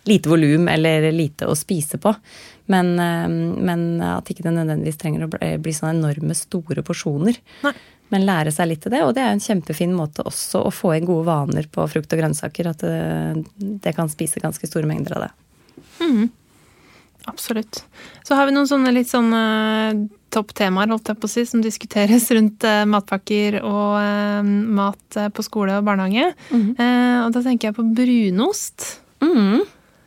lite 0.06 0.30
volum 0.30 0.68
eller 0.70 1.08
lite 1.14 1.48
å 1.50 1.56
spise 1.58 1.98
på. 2.02 2.14
Men, 2.70 2.94
eh, 3.02 3.26
men 3.26 3.88
at 4.04 4.30
ikke 4.30 4.46
det 4.46 4.54
nødvendigvis 4.54 5.02
trenger 5.02 5.26
å 5.26 5.32
bli 5.34 5.74
sånne 5.74 5.98
enorme 5.98 6.38
store 6.38 6.86
porsjoner. 6.86 7.42
Nei. 7.66 7.74
Men 8.14 8.22
lære 8.22 8.52
seg 8.54 8.68
litt 8.70 8.84
til 8.84 8.92
det, 8.94 9.00
og 9.02 9.16
det 9.16 9.24
er 9.24 9.32
en 9.34 9.42
kjempefin 9.42 9.90
måte 9.96 10.22
også 10.22 10.60
å 10.68 10.70
få 10.70 10.92
inn 10.94 11.08
gode 11.08 11.26
vaner 11.26 11.66
på 11.66 11.88
frukt 11.90 12.12
og 12.14 12.20
grønnsaker. 12.20 12.70
At 12.70 12.84
det, 12.86 13.46
det 13.82 13.96
kan 13.96 14.10
spise 14.12 14.42
ganske 14.42 14.70
store 14.70 14.86
mengder 14.86 15.16
av 15.16 15.26
det. 15.26 15.32
Mm. 16.00 16.28
Absolutt. 17.26 17.82
Så 18.26 18.36
har 18.38 18.46
vi 18.46 18.54
noen 18.54 18.68
sånne 18.70 18.92
litt 18.94 19.10
sånne 19.10 19.40
topptemaer 20.34 20.90
holdt 20.92 21.10
jeg 21.10 21.18
på 21.18 21.26
å 21.26 21.32
si, 21.32 21.46
som 21.48 21.62
diskuteres 21.64 22.28
rundt 22.36 22.66
uh, 22.66 22.84
matpakker 22.88 23.60
og 23.62 23.96
uh, 23.98 24.42
mat 24.46 25.20
på 25.34 25.46
skole 25.46 25.78
og 25.78 25.86
barnehage. 25.88 26.32
Mm. 26.50 26.70
og 27.24 27.32
da 27.34 27.42
tenker 27.42 27.70
jeg 27.70 27.78
på 27.78 27.86
brunost. 27.96 28.86
Mm. 29.24 29.64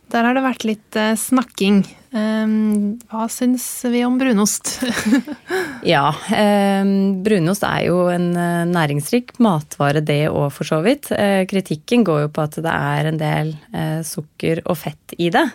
Der 0.10 0.26
har 0.26 0.36
det 0.36 0.42
vært 0.42 0.66
litt 0.66 0.98
snakking. 1.22 1.84
hva 2.10 3.26
syns 3.30 3.66
vi 3.94 4.02
om 4.08 4.16
brunost? 4.18 4.80
ja, 5.94 6.08
brunost 7.26 7.66
er 7.68 7.84
jo 7.86 8.08
en 8.10 8.32
næringsrik 8.72 9.36
matvare, 9.38 10.02
det 10.02 10.24
òg, 10.32 10.48
for 10.56 10.66
så 10.66 10.82
vidt. 10.82 11.12
kritikken 11.52 12.08
går 12.08 12.24
jo 12.26 12.32
på 12.34 12.48
at 12.48 12.58
det 12.58 12.74
er 12.74 13.12
en 13.12 13.22
del 13.22 13.54
sukker 14.08 14.64
og 14.66 14.82
fett 14.82 15.14
i 15.22 15.30
det. 15.34 15.46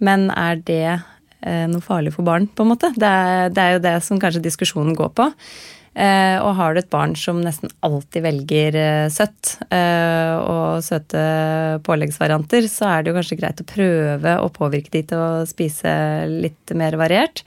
Men 0.00 0.30
er 0.32 0.60
det 0.64 0.86
eh, 0.88 1.66
noe 1.70 1.84
farlig 1.84 2.14
for 2.16 2.26
barn, 2.26 2.48
på 2.48 2.64
en 2.64 2.72
måte? 2.72 2.92
Det 2.96 3.10
er, 3.10 3.52
det 3.52 3.62
er, 3.62 3.76
jo 3.76 3.84
det 3.84 3.96
som 4.06 4.20
kanskje 4.20 4.44
diskusjonen 4.44 4.96
går 4.98 5.12
på. 5.16 5.28
Eh, 5.90 6.36
og 6.38 6.54
har 6.54 6.74
du 6.74 6.80
et 6.80 6.90
barn 6.92 7.16
som 7.18 7.40
nesten 7.42 7.72
alltid 7.82 8.22
velger 8.22 8.76
eh, 8.78 9.08
søtt 9.10 9.56
eh, 9.74 10.36
og 10.38 10.84
søte 10.86 11.22
påleggsvarianter, 11.86 12.68
så 12.70 12.92
er 12.92 13.02
det 13.02 13.10
jo 13.10 13.16
kanskje 13.18 13.38
greit 13.40 13.62
å 13.62 13.66
prøve 13.66 14.36
å 14.38 14.50
påvirke 14.54 14.92
de 14.94 15.02
til 15.10 15.18
å 15.18 15.30
spise 15.50 15.92
litt 16.30 16.74
mer 16.78 16.94
variert. 17.00 17.42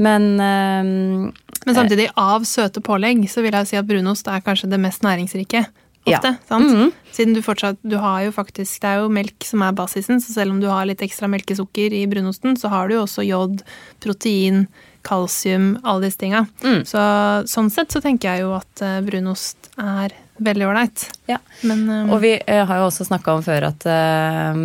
Men 0.00 0.36
Men 0.36 1.74
samtidig, 1.76 2.08
av 2.16 2.44
søte 2.48 2.80
pålegg, 2.80 3.26
så 3.28 3.42
vil 3.44 3.52
jeg 3.52 3.68
si 3.68 3.76
at 3.80 3.88
brunost 3.88 4.28
er 4.32 4.44
kanskje 4.44 4.70
det 4.72 4.80
mest 4.80 5.04
næringsrike 5.04 5.66
ofte. 6.04 6.28
Ja. 6.28 6.34
sant? 6.48 6.64
Mm 6.64 6.76
-hmm. 6.76 6.92
Siden 7.12 7.34
du 7.34 7.42
fortsatt 7.42 7.76
Du 7.82 7.96
har 7.96 8.22
jo 8.22 8.32
faktisk 8.32 8.80
Det 8.80 8.88
er 8.88 9.00
jo 9.00 9.08
melk 9.08 9.44
som 9.44 9.62
er 9.62 9.72
basisen, 9.72 10.20
så 10.20 10.32
selv 10.32 10.50
om 10.50 10.60
du 10.60 10.66
har 10.66 10.86
litt 10.86 11.02
ekstra 11.02 11.28
melkesukker 11.28 11.92
i 11.92 12.06
brunosten, 12.06 12.56
så 12.56 12.68
har 12.68 12.88
du 12.88 12.94
jo 12.94 13.02
også 13.02 13.22
jod, 13.22 13.62
protein, 14.00 14.66
kalsium, 15.06 15.72
alle 15.82 16.08
disse 16.08 16.20
tinga. 16.20 16.44
Mm. 16.64 16.80
Så 16.88 17.02
sånn 17.50 17.70
sett 17.72 17.92
så 17.92 18.02
tenker 18.04 18.34
jeg 18.34 18.44
jo 18.44 18.54
at 18.58 18.84
eh, 18.84 19.00
brunost 19.06 19.70
er 19.80 20.14
veldig 20.40 20.66
ålreit. 20.70 21.06
Ja. 21.28 21.38
Men 21.68 21.84
um, 21.88 22.14
Og 22.14 22.22
vi 22.24 22.34
uh, 22.40 22.64
har 22.68 22.80
jo 22.80 22.88
også 22.88 23.06
snakka 23.08 23.36
om 23.36 23.44
før 23.44 23.68
at 23.68 23.84
uh, 23.88 24.56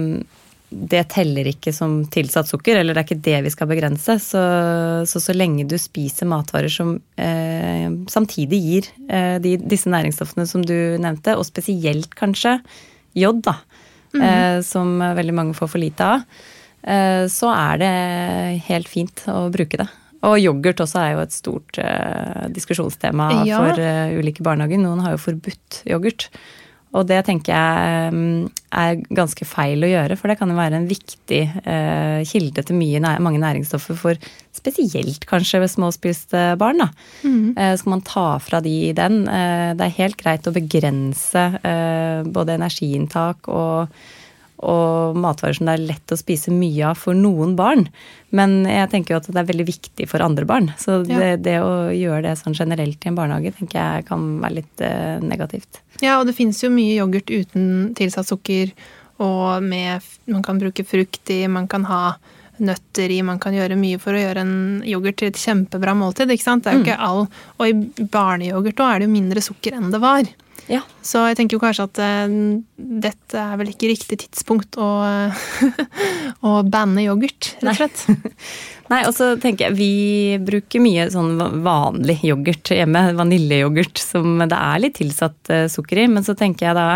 det 0.75 1.03
teller 1.13 1.47
ikke 1.49 1.71
som 1.75 2.01
tilsatt 2.11 2.49
sukker, 2.49 2.79
eller 2.79 2.95
det 2.95 3.01
er 3.01 3.07
ikke 3.07 3.25
det 3.27 3.37
vi 3.45 3.51
skal 3.53 3.69
begrense. 3.69 4.17
Så 4.23 4.41
så, 5.07 5.21
så 5.21 5.35
lenge 5.35 5.67
du 5.69 5.77
spiser 5.79 6.27
matvarer 6.29 6.71
som 6.71 6.95
eh, 7.21 7.87
samtidig 8.11 8.59
gir 8.63 8.89
eh, 9.07 9.37
de, 9.43 9.55
disse 9.61 9.91
næringsstoffene 9.91 10.47
som 10.49 10.65
du 10.65 10.75
nevnte, 11.01 11.37
og 11.37 11.47
spesielt 11.47 12.15
kanskje 12.17 12.57
jod, 13.15 13.43
da, 13.45 13.55
mm 14.13 14.21
-hmm. 14.21 14.25
eh, 14.57 14.61
som 14.61 14.99
veldig 14.99 15.33
mange 15.33 15.53
får 15.53 15.67
for 15.67 15.79
lite 15.79 16.05
av, 16.05 16.21
eh, 16.83 17.27
så 17.27 17.53
er 17.53 17.77
det 17.77 18.61
helt 18.67 18.87
fint 18.87 19.23
å 19.27 19.49
bruke 19.49 19.77
det. 19.77 19.87
Og 20.25 20.39
yoghurt 20.41 20.81
også 20.83 21.01
er 21.03 21.15
jo 21.15 21.23
et 21.25 21.35
stort 21.35 21.79
eh, 21.81 22.45
diskusjonstema 22.55 23.29
Ja. 23.45 23.61
for 23.61 23.81
eh, 23.81 24.15
ulike 24.19 24.43
barnehager. 24.45 24.81
Noen 24.81 25.03
har 25.05 25.15
jo 25.15 25.21
forbudt 25.21 25.83
yoghurt. 25.85 26.29
Og 26.95 27.03
det 27.09 27.17
tenker 27.27 27.51
jeg 27.51 28.11
mm, 28.15 28.45
er 28.79 29.01
ganske 29.17 29.43
feil 29.47 29.83
å 29.83 29.89
gjøre, 29.89 30.15
for 30.15 30.31
det 30.31 30.37
kan 30.39 30.47
jo 30.47 30.55
være 30.55 30.77
en 30.79 30.87
viktig 30.87 31.41
eh, 31.67 32.21
kilde 32.29 32.63
til 32.63 32.77
mye, 32.79 33.01
mange 33.19 33.41
næringsstoffer 33.43 33.97
for 33.99 34.29
spesielt 34.55 35.25
kanskje 35.27 35.59
ved 35.65 35.73
småspiste 35.73 36.43
barn. 36.61 36.79
Da. 36.85 36.87
Mm. 37.27 37.49
Eh, 37.51 37.73
skal 37.81 37.95
man 37.97 38.05
ta 38.07 38.27
fra 38.39 38.61
de 38.63 38.93
den? 38.95 39.25
Eh, 39.27 39.73
det 39.75 39.89
er 39.89 39.97
helt 39.99 40.17
greit 40.23 40.47
å 40.47 40.55
begrense 40.55 41.43
både 42.31 42.55
energiinntak 42.55 43.51
og 43.51 43.91
og 44.63 45.17
matvarer 45.19 45.57
som 45.57 45.67
det 45.67 45.73
er 45.75 45.87
lett 45.89 46.13
å 46.13 46.17
spise 46.17 46.51
mye 46.53 46.85
av 46.91 46.95
for 47.01 47.13
noen 47.17 47.55
barn. 47.59 47.87
Men 48.35 48.63
jeg 48.65 48.89
tenker 48.91 49.13
jo 49.15 49.19
at 49.19 49.27
det 49.27 49.41
er 49.41 49.49
veldig 49.49 49.65
viktig 49.67 50.07
for 50.09 50.23
andre 50.23 50.45
barn. 50.47 50.71
Så 50.79 51.03
det, 51.05 51.13
Ja. 51.15 51.35
det 51.35 51.57
å 51.61 51.91
gjøre 51.91 52.21
det 52.29 52.37
sånn 52.39 52.55
generelt 52.55 53.03
i 53.05 53.09
en 53.11 53.15
barnehage 53.17 53.53
tenker 53.57 53.79
jeg 53.79 54.05
kan 54.07 54.39
være 54.41 54.55
litt 54.61 54.81
eh, 54.81 55.19
negativt. 55.19 55.81
Ja, 56.01 56.19
og 56.19 56.27
det 56.27 56.35
fins 56.35 56.61
jo 56.63 56.69
mye 56.69 56.95
yoghurt 57.01 57.29
uten 57.31 57.93
tilsatt 57.95 58.27
sukker, 58.31 58.71
og 59.19 59.63
med 59.63 60.01
Man 60.27 60.43
kan 60.43 60.57
bruke 60.59 60.83
frukt 60.85 61.29
i, 61.29 61.47
man 61.47 61.67
kan 61.67 61.85
ha 61.85 62.15
nøtter 62.59 63.11
i, 63.11 63.21
man 63.21 63.39
kan 63.39 63.53
gjøre 63.53 63.75
mye 63.75 63.99
for 63.99 64.15
å 64.15 64.19
gjøre 64.19 64.41
en 64.41 64.81
yoghurt 64.87 65.17
til 65.19 65.27
et 65.27 65.39
kjempebra 65.39 65.93
måltid. 65.95 66.31
ikke 66.31 66.43
sant? 66.43 66.63
Det 66.63 66.71
er 66.71 66.77
jo 66.77 66.83
ikke 66.85 66.99
all 66.99 67.27
Og 67.59 67.67
i 67.67 68.05
barneyoghurt 68.07 68.79
òg 68.79 68.95
er 68.95 68.99
det 68.99 69.07
jo 69.07 69.13
mindre 69.13 69.41
sukker 69.43 69.75
enn 69.75 69.91
det 69.91 69.99
var. 70.01 70.23
Ja. 70.71 70.81
Så 71.05 71.21
jeg 71.29 71.37
tenker 71.37 71.57
jo 71.57 71.61
kanskje 71.61 71.85
at 71.85 71.99
eh, 72.01 72.37
dette 73.05 73.37
er 73.41 73.59
vel 73.59 73.69
ikke 73.69 73.91
riktig 73.91 74.17
tidspunkt 74.23 74.79
å, 74.81 74.89
å 76.49 76.55
banne 76.65 77.05
yoghurt, 77.05 77.51
rett 77.61 77.69
og 77.69 77.81
slett. 77.81 78.33
Nei, 78.91 79.01
og 79.07 79.13
så 79.17 79.31
tenker 79.41 79.67
jeg 79.69 79.77
vi 79.77 79.91
bruker 80.45 80.81
mye 80.83 81.07
sånn 81.13 81.37
vanlig 81.65 82.19
yoghurt 82.25 82.73
hjemme. 82.73 83.07
Vaniljeyoghurt 83.17 84.01
som 84.01 84.41
det 84.43 84.57
er 84.57 84.83
litt 84.83 84.99
tilsatt 84.99 85.53
eh, 85.53 85.69
sukker 85.71 86.03
i. 86.03 86.09
Men 86.11 86.25
så 86.25 86.37
tenker 86.37 86.69
jeg 86.69 86.77
da 86.77 86.89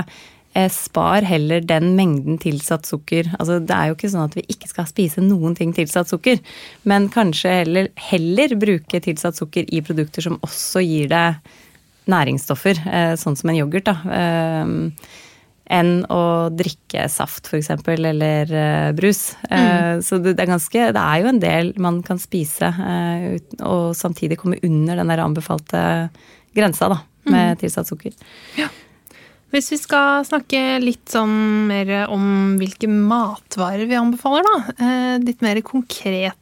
eh, 0.54 0.70
spar 0.74 1.26
heller 1.26 1.66
den 1.66 1.96
mengden 1.98 2.38
tilsatt 2.42 2.90
sukker. 2.90 3.32
Altså 3.38 3.58
det 3.62 3.78
er 3.78 3.90
jo 3.90 3.98
ikke 3.98 4.14
sånn 4.14 4.28
at 4.30 4.38
vi 4.38 4.46
ikke 4.54 4.70
skal 4.70 4.90
spise 4.90 5.26
noen 5.26 5.58
ting 5.58 5.74
tilsatt 5.78 6.10
sukker. 6.14 6.42
Men 6.90 7.10
kanskje 7.14 7.58
heller, 7.62 7.90
heller 8.10 8.54
bruke 8.62 9.02
tilsatt 9.06 9.42
sukker 9.42 9.70
i 9.70 9.82
produkter 9.86 10.30
som 10.30 10.38
også 10.46 10.86
gir 10.86 11.10
deg 11.14 11.58
næringsstoffer, 12.10 12.80
eh, 12.88 13.16
sånn 13.20 13.38
som 13.40 13.50
en 13.52 13.60
yoghurt, 13.62 13.90
da. 13.90 13.98
eh, 14.20 14.76
Enn 15.70 16.00
å 16.10 16.50
drikke 16.50 17.04
saft, 17.14 17.46
f.eks., 17.46 17.70
eller 17.94 18.50
eh, 18.50 18.88
brus. 18.98 19.36
Eh, 19.54 20.00
Så 20.02 20.18
det 20.18 20.34
det 20.34 20.48
er 20.48 20.50
ganske 20.56 20.88
Det 20.96 21.04
er 21.04 21.22
jo 21.22 21.28
en 21.30 21.40
del 21.44 21.74
man 21.78 22.02
kan 22.02 22.18
spise, 22.18 22.72
og 23.62 23.94
samtidig 23.94 24.40
komme 24.42 24.58
under 24.66 24.96
den 24.98 25.14
der 25.14 25.22
anbefalte 25.22 26.10
grensa, 26.58 26.90
da, 26.90 26.98
med 27.30 27.60
tilsatt 27.62 27.86
sukker. 27.86 28.14
Hvis 29.54 29.70
vi 29.74 29.78
skal 29.82 30.26
snakke 30.26 30.80
litt 30.82 31.06
sånn 31.10 31.68
mer 31.70 32.08
om 32.10 32.58
hvilke 32.58 32.90
matvarer 32.90 33.86
vi 33.90 33.98
anbefaler, 33.98 34.46
da. 34.46 34.58
Litt 35.22 35.42
mer 35.46 35.62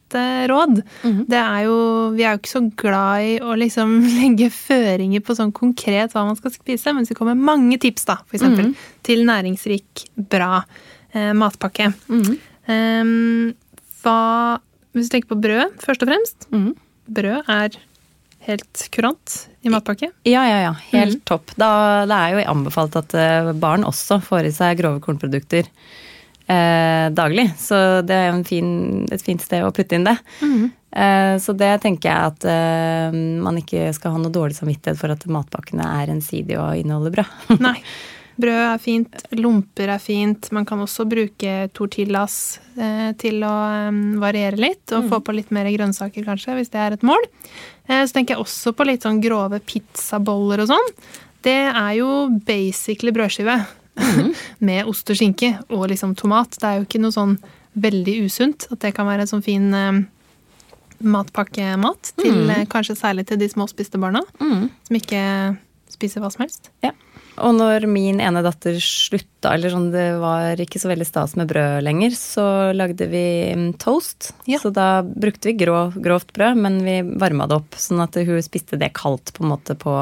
konkrete 0.08 0.48
råd. 0.48 0.82
Det 1.28 1.36
er 1.36 1.64
jo 1.66 2.10
Vi 2.14 2.24
er 2.24 2.32
jo 2.32 2.38
ikke 2.38 2.52
så 2.52 2.70
glad 2.76 3.22
i 3.22 3.40
å 3.40 3.54
liksom 3.56 4.00
legge 4.20 4.50
føringer 4.50 5.20
på 5.20 5.34
sånn 5.34 5.52
konkret 5.52 6.12
hva 6.12 6.24
man 6.26 6.36
skal 6.36 6.50
spise, 6.50 6.92
men 6.92 7.04
det 7.04 7.16
kommer 7.16 7.34
mange 7.34 7.78
tips, 7.78 8.04
da, 8.04 8.18
for 8.26 8.36
eksempel, 8.36 8.74
til 9.02 9.24
næringsrik, 9.26 10.08
bra 10.16 10.64
eh, 11.12 11.32
matpakke. 11.32 11.92
Eh, 12.68 13.04
hva 14.02 14.60
Hvis 14.92 15.08
du 15.08 15.12
tenker 15.12 15.28
på 15.28 15.40
brød, 15.42 15.78
først 15.84 16.02
og 16.02 16.08
fremst. 16.08 16.48
Brød 17.08 17.44
er 17.48 17.76
helt 18.48 18.88
kurant 18.90 19.48
i 19.62 19.68
matpakke. 19.68 20.10
Ja, 20.24 20.46
ja, 20.48 20.58
ja. 20.64 20.74
Helt 20.90 21.24
topp. 21.28 21.52
Da, 21.60 22.06
det 22.08 22.16
er 22.16 22.32
jo 22.32 22.44
anbefalt 22.50 22.96
at 22.96 23.14
eh, 23.14 23.52
barn 23.52 23.84
også 23.84 24.20
får 24.24 24.48
i 24.48 24.52
seg 24.54 24.78
grove 24.80 25.02
kornprodukter 25.04 25.68
eh, 26.48 27.06
daglig. 27.14 27.50
Så 27.60 28.02
det 28.08 28.16
er 28.16 28.32
en 28.32 28.44
fin, 28.48 29.06
et 29.12 29.24
fint 29.24 29.42
sted 29.42 29.64
å 29.64 29.72
putte 29.74 29.98
inn 29.98 30.08
det. 30.08 30.16
Eh, 30.90 31.34
så 31.38 31.52
det 31.52 31.72
tenker 31.84 32.08
jeg 32.08 32.32
at 32.32 32.46
eh, 32.48 33.16
man 33.44 33.60
ikke 33.60 33.90
skal 33.96 34.14
ha 34.14 34.22
noe 34.22 34.32
dårlig 34.32 34.56
samvittighet 34.56 34.98
for 35.00 35.12
at 35.12 35.26
matpakkene 35.28 35.84
er 36.00 36.14
ensidige 36.14 36.60
og 36.62 36.78
inneholder 36.80 37.18
brød. 37.18 37.58
Nei. 37.66 37.76
Brød 38.38 38.60
er 38.62 38.78
fint, 38.78 39.22
lomper 39.34 39.90
er 39.90 39.98
fint. 40.02 40.46
Man 40.54 40.66
kan 40.66 40.78
også 40.84 41.08
bruke 41.10 41.54
tortillas 41.74 42.60
eh, 42.78 43.10
til 43.18 43.42
å 43.42 43.54
eh, 43.66 44.02
variere 44.22 44.60
litt 44.62 44.94
og 44.94 45.08
få 45.10 45.18
på 45.26 45.34
litt 45.34 45.50
mer 45.54 45.66
grønnsaker, 45.74 46.22
kanskje, 46.26 46.54
hvis 46.60 46.70
det 46.70 46.84
er 46.84 46.94
et 46.94 47.06
mål. 47.06 47.26
Eh, 47.88 48.04
så 48.04 48.14
tenker 48.14 48.36
jeg 48.36 48.44
også 48.44 48.76
på 48.78 48.86
litt 48.86 49.06
sånn 49.06 49.18
grove 49.24 49.58
pizzaboller 49.66 50.62
og 50.62 50.70
sånn. 50.70 50.94
Det 51.42 51.58
er 51.66 51.92
jo 51.98 52.28
basically 52.46 53.10
brødskive 53.14 53.58
med 54.68 54.90
ost 54.90 55.10
og 55.10 55.18
skinke 55.18 55.54
og 55.68 55.88
liksom 55.92 56.14
tomat. 56.18 56.58
Det 56.58 56.68
er 56.68 56.78
jo 56.78 56.88
ikke 56.88 57.02
noe 57.02 57.14
sånn 57.14 57.36
veldig 57.78 58.14
usunt 58.26 58.68
at 58.72 58.80
det 58.82 58.94
kan 58.96 59.08
være 59.08 59.26
en 59.26 59.30
sånn 59.30 59.44
fin 59.44 59.68
eh, 59.76 60.00
matpakkemat 60.98 62.14
til 62.18 62.48
eh, 62.50 62.66
kanskje 62.70 62.98
særlig 62.98 63.28
til 63.28 63.40
de 63.40 63.50
småspiste 63.50 64.00
barna 64.02 64.24
som 64.38 64.98
ikke 64.98 65.22
spiser 65.92 66.22
hva 66.22 66.30
som 66.32 66.44
helst. 66.44 66.72
Ja. 66.84 66.92
Og 67.38 67.54
når 67.54 67.86
min 67.90 68.18
ene 68.22 68.42
datter 68.42 68.78
slutta, 68.82 69.52
eller 69.54 69.72
sånn 69.72 69.90
det 69.92 70.06
var 70.18 70.58
ikke 70.60 70.80
så 70.82 70.90
veldig 70.90 71.06
stas 71.06 71.36
med 71.38 71.50
brød 71.50 71.84
lenger, 71.86 72.16
så 72.18 72.46
lagde 72.74 73.06
vi 73.10 73.24
mm, 73.54 73.68
toast. 73.82 74.32
Ja. 74.50 74.60
Så 74.62 74.72
da 74.74 75.04
brukte 75.06 75.52
vi 75.52 75.58
grov, 75.60 75.96
grovt 76.02 76.32
brød, 76.34 76.58
men 76.58 76.80
vi 76.86 76.98
varma 77.20 77.46
det 77.48 77.60
opp 77.60 77.78
sånn 77.78 78.02
at 78.04 78.18
hun 78.18 78.42
spiste 78.44 78.80
det 78.80 78.90
kaldt 78.98 79.34
på 79.36 79.46
en 79.46 79.52
måte 79.54 79.78
på, 79.78 79.94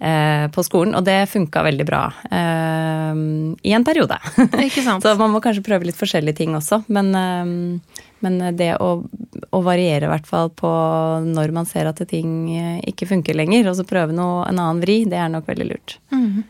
på 0.00 0.62
skolen. 0.64 0.94
Og 0.96 1.04
det 1.04 1.28
funka 1.28 1.60
veldig 1.66 1.84
bra 1.84 2.06
eh, 2.32 3.18
i 3.68 3.74
en 3.76 3.84
periode. 3.84 4.16
Ikke 4.66 4.84
sant? 4.84 5.02
så 5.04 5.12
man 5.20 5.34
må 5.34 5.42
kanskje 5.44 5.64
prøve 5.66 5.88
litt 5.88 5.98
forskjellige 5.98 6.40
ting 6.40 6.56
også. 6.56 6.82
Men, 6.88 7.10
eh, 7.14 8.06
men 8.24 8.38
det 8.56 8.72
å, 8.80 8.92
å 9.50 9.60
variere 9.64 10.08
i 10.08 10.12
hvert 10.12 10.28
fall 10.28 10.52
på 10.56 10.70
når 11.26 11.52
man 11.56 11.68
ser 11.68 11.90
at 11.90 12.00
ting 12.08 12.32
eh, 12.56 12.78
ikke 12.90 13.08
funker 13.10 13.36
lenger, 13.36 13.68
og 13.70 13.76
så 13.78 13.88
prøve 13.88 14.16
noe, 14.16 14.46
en 14.48 14.58
annen 14.58 14.82
vri, 14.82 15.02
det 15.08 15.20
er 15.20 15.30
nok 15.32 15.48
veldig 15.50 15.68
lurt. 15.68 15.98
Eh, 16.14 16.40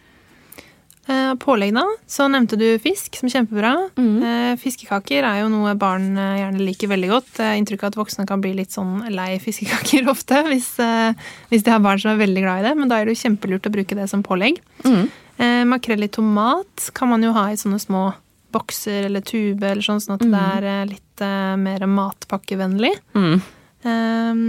Pålegg, 1.40 1.73
da. 1.75 1.83
Så 2.07 2.26
nevnte 2.30 2.54
du 2.61 2.66
fisk, 2.78 3.16
som 3.19 3.30
kjempebra. 3.33 3.73
Mhm. 3.99 4.23
Eh, 4.23 4.57
Fiskekaker 4.61 5.25
er 5.26 5.40
jo 5.40 5.49
noe 5.50 5.73
barn 5.75 6.12
eh, 6.14 6.37
gjerne 6.42 6.62
liker 6.62 6.90
veldig 6.92 7.09
godt. 7.11 7.33
Jeg 7.40 7.49
har 7.49 7.59
inntrykk 7.59 7.83
av 7.83 7.90
at 7.90 7.99
voksne 7.99 8.26
kan 8.28 8.42
bli 8.45 8.52
litt 8.54 8.71
sånn 8.71 9.09
lei 9.11 9.40
fiskekaker 9.42 10.07
ofte, 10.12 10.45
hvis, 10.47 10.71
eh, 10.78 11.19
hvis 11.50 11.66
de 11.66 11.75
har 11.75 11.83
barn 11.83 11.99
som 11.99 12.12
er 12.12 12.23
veldig 12.23 12.45
glad 12.45 12.62
i 12.62 12.69
det. 12.69 12.76
Men 12.78 12.92
da 12.92 13.00
er 13.00 13.09
det 13.09 13.16
jo 13.16 13.25
kjempelurt 13.25 13.66
å 13.66 13.75
bruke 13.75 13.99
det 13.99 14.07
som 14.12 14.23
pålegg. 14.23 14.62
Mm. 14.85 15.09
Makrell 15.71 16.04
i 16.04 16.11
tomat 16.12 16.90
kan 16.92 17.09
man 17.09 17.23
jo 17.25 17.30
ha 17.33 17.47
i 17.49 17.57
sånne 17.57 17.78
små 17.80 18.11
bokser 18.52 19.07
eller 19.09 19.25
tube, 19.25 19.64
eller 19.66 19.85
sånn, 19.85 20.02
sånn 20.02 20.19
at 20.19 20.26
det 20.26 20.42
er 20.57 20.69
eh, 20.69 20.85
litt 20.90 21.25
eh, 21.25 21.54
mer 21.61 21.87
matpakkevennlig. 21.90 22.92
Mm. 23.16 23.40
Eh, 23.90 24.45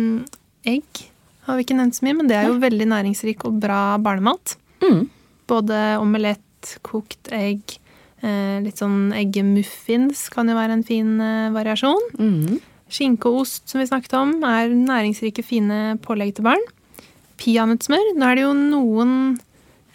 egg 0.73 1.03
har 1.47 1.57
vi 1.57 1.65
ikke 1.65 1.77
nevnt 1.77 1.97
så 1.97 2.05
mye, 2.05 2.17
men 2.19 2.29
det 2.29 2.37
er 2.37 2.49
jo 2.49 2.59
veldig 2.61 2.87
næringsrik 2.91 3.45
og 3.49 3.59
bra 3.63 3.81
barnemat. 4.01 4.55
Mm. 4.83 5.05
Både 5.51 5.77
omelett, 5.99 6.77
kokt 6.87 7.31
egg, 7.35 7.77
eh, 8.23 8.57
litt 8.63 8.81
sånn 8.81 9.11
eggemuffins 9.17 10.27
kan 10.33 10.49
jo 10.49 10.57
være 10.57 10.77
en 10.79 10.85
fin 10.87 11.15
eh, 11.19 11.49
variasjon. 11.55 12.11
Mm. 12.19 12.59
Skinke 12.91 13.31
og 13.31 13.43
ost, 13.45 13.65
som 13.71 13.81
vi 13.81 13.87
snakket 13.89 14.15
om, 14.19 14.37
er 14.47 14.71
næringsrike, 14.71 15.43
fine 15.47 15.97
pålegg 16.03 16.35
til 16.37 16.47
barn. 16.47 16.63
Peanøttsmør. 17.41 18.13
Nå 18.15 18.27
er 18.27 18.37
det 18.37 18.45
jo 18.45 18.55
noen 18.55 19.13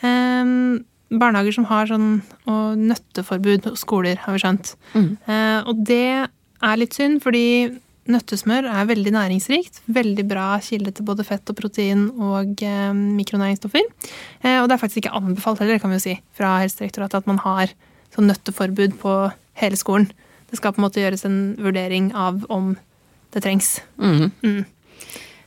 eh, 0.03 0.55
barnehager 1.15 1.55
som 1.55 1.69
har 1.71 1.89
sånn 1.91 2.09
og 2.51 2.79
nøtteforbud 2.81 3.69
hos 3.71 3.85
skoler, 3.87 4.19
har 4.25 4.37
vi 4.37 4.43
skjønt. 4.43 4.73
Mm. 4.97 5.11
Eh, 5.25 5.59
og 5.69 5.85
det 5.87 6.07
er 6.27 6.81
litt 6.81 6.97
synd, 6.97 7.21
fordi 7.25 7.47
nøttesmør 8.13 8.69
er 8.71 8.89
veldig 8.89 9.13
næringsrikt. 9.15 9.81
Veldig 9.93 10.25
bra 10.29 10.47
kilde 10.65 10.93
til 10.95 11.07
både 11.09 11.27
fett 11.27 11.53
og 11.53 11.59
protein 11.59 12.07
og 12.13 12.63
eh, 12.65 12.93
mikronæringsstoffer. 12.95 13.85
Eh, 14.43 14.59
og 14.61 14.69
det 14.69 14.77
er 14.77 14.83
faktisk 14.83 15.03
ikke 15.05 15.17
anbefalt 15.19 15.63
heller, 15.63 15.81
kan 15.83 15.93
vi 15.93 15.99
jo 15.99 16.07
si, 16.07 16.17
fra 16.37 16.57
Helsedirektoratet 16.63 17.23
at 17.23 17.31
man 17.31 17.43
har 17.45 17.75
sånn 18.15 18.31
nøtteforbud 18.31 18.97
på 19.03 19.17
hele 19.61 19.81
skolen. 19.81 20.09
Det 20.51 20.61
skal 20.61 20.75
på 20.75 20.81
en 20.81 20.87
måte 20.87 21.03
gjøres 21.03 21.27
en 21.27 21.41
vurdering 21.59 22.13
av 22.15 22.45
om 22.53 22.75
det 23.35 23.43
trengs. 23.45 23.81
Mm. 23.99 24.31
Mm. 24.43 24.65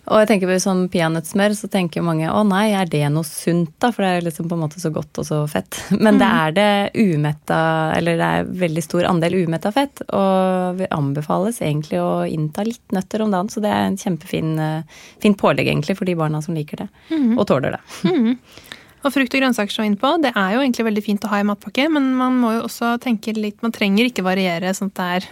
Og 0.09 0.23
jeg 0.23 0.29
tenker 0.31 0.49
på 0.49 0.57
sånn 0.61 0.87
peanøttsmør, 0.89 1.53
så 1.53 1.69
tenker 1.69 2.05
mange 2.05 2.29
å 2.33 2.41
nei, 2.47 2.71
er 2.73 2.89
det 2.89 3.03
noe 3.13 3.27
sunt 3.27 3.75
da? 3.81 3.91
For 3.93 4.05
det 4.05 4.09
er 4.09 4.25
liksom 4.25 4.49
på 4.49 4.57
en 4.57 4.63
måte 4.63 4.81
så 4.81 4.89
godt 4.93 5.21
og 5.21 5.27
så 5.27 5.41
fett. 5.51 5.77
Men 6.03 6.17
det 6.21 6.29
er 6.29 6.55
det 6.57 6.69
umetta, 6.97 7.59
eller 7.97 8.17
det 8.17 8.29
er 8.39 8.49
veldig 8.63 8.85
stor 8.85 9.09
andel 9.09 9.37
umetta 9.43 9.73
fett. 9.75 10.01
Og 10.09 10.79
vi 10.81 10.89
anbefales 10.95 11.61
egentlig 11.61 12.01
å 12.01 12.25
innta 12.25 12.65
litt 12.65 12.95
nøtter 12.95 13.25
om 13.25 13.35
dagen, 13.35 13.53
så 13.53 13.61
det 13.63 13.73
er 13.73 13.85
en 13.85 13.99
kjempefin 14.01 14.57
eh, 14.65 15.29
pålegg 15.39 15.69
egentlig 15.69 15.95
for 15.99 16.09
de 16.09 16.17
barna 16.17 16.41
som 16.41 16.57
liker 16.57 16.83
det. 16.83 16.89
Og 17.37 17.45
tåler 17.47 17.77
det. 17.77 17.83
Og 18.99 19.13
frukt 19.15 19.31
og 19.31 19.39
grønnsaker 19.39 19.71
som 19.71 19.85
er 19.85 19.93
inne 19.93 19.99
på, 20.01 20.09
det 20.19 20.33
er 20.35 20.55
jo 20.55 20.63
egentlig 20.63 20.83
veldig 20.89 21.03
fint 21.05 21.23
å 21.23 21.29
ha 21.31 21.39
i 21.39 21.45
matpakke, 21.47 21.85
men 21.93 22.09
man 22.19 22.35
må 22.41 22.57
jo 22.57 22.65
også 22.65 22.97
tenke 22.99 23.31
litt 23.37 23.61
Man 23.63 23.71
trenger 23.71 24.09
ikke 24.09 24.25
variere 24.27 24.73
sånn 24.75 24.91
at 24.91 24.99
det 24.99 25.05
er 25.15 25.27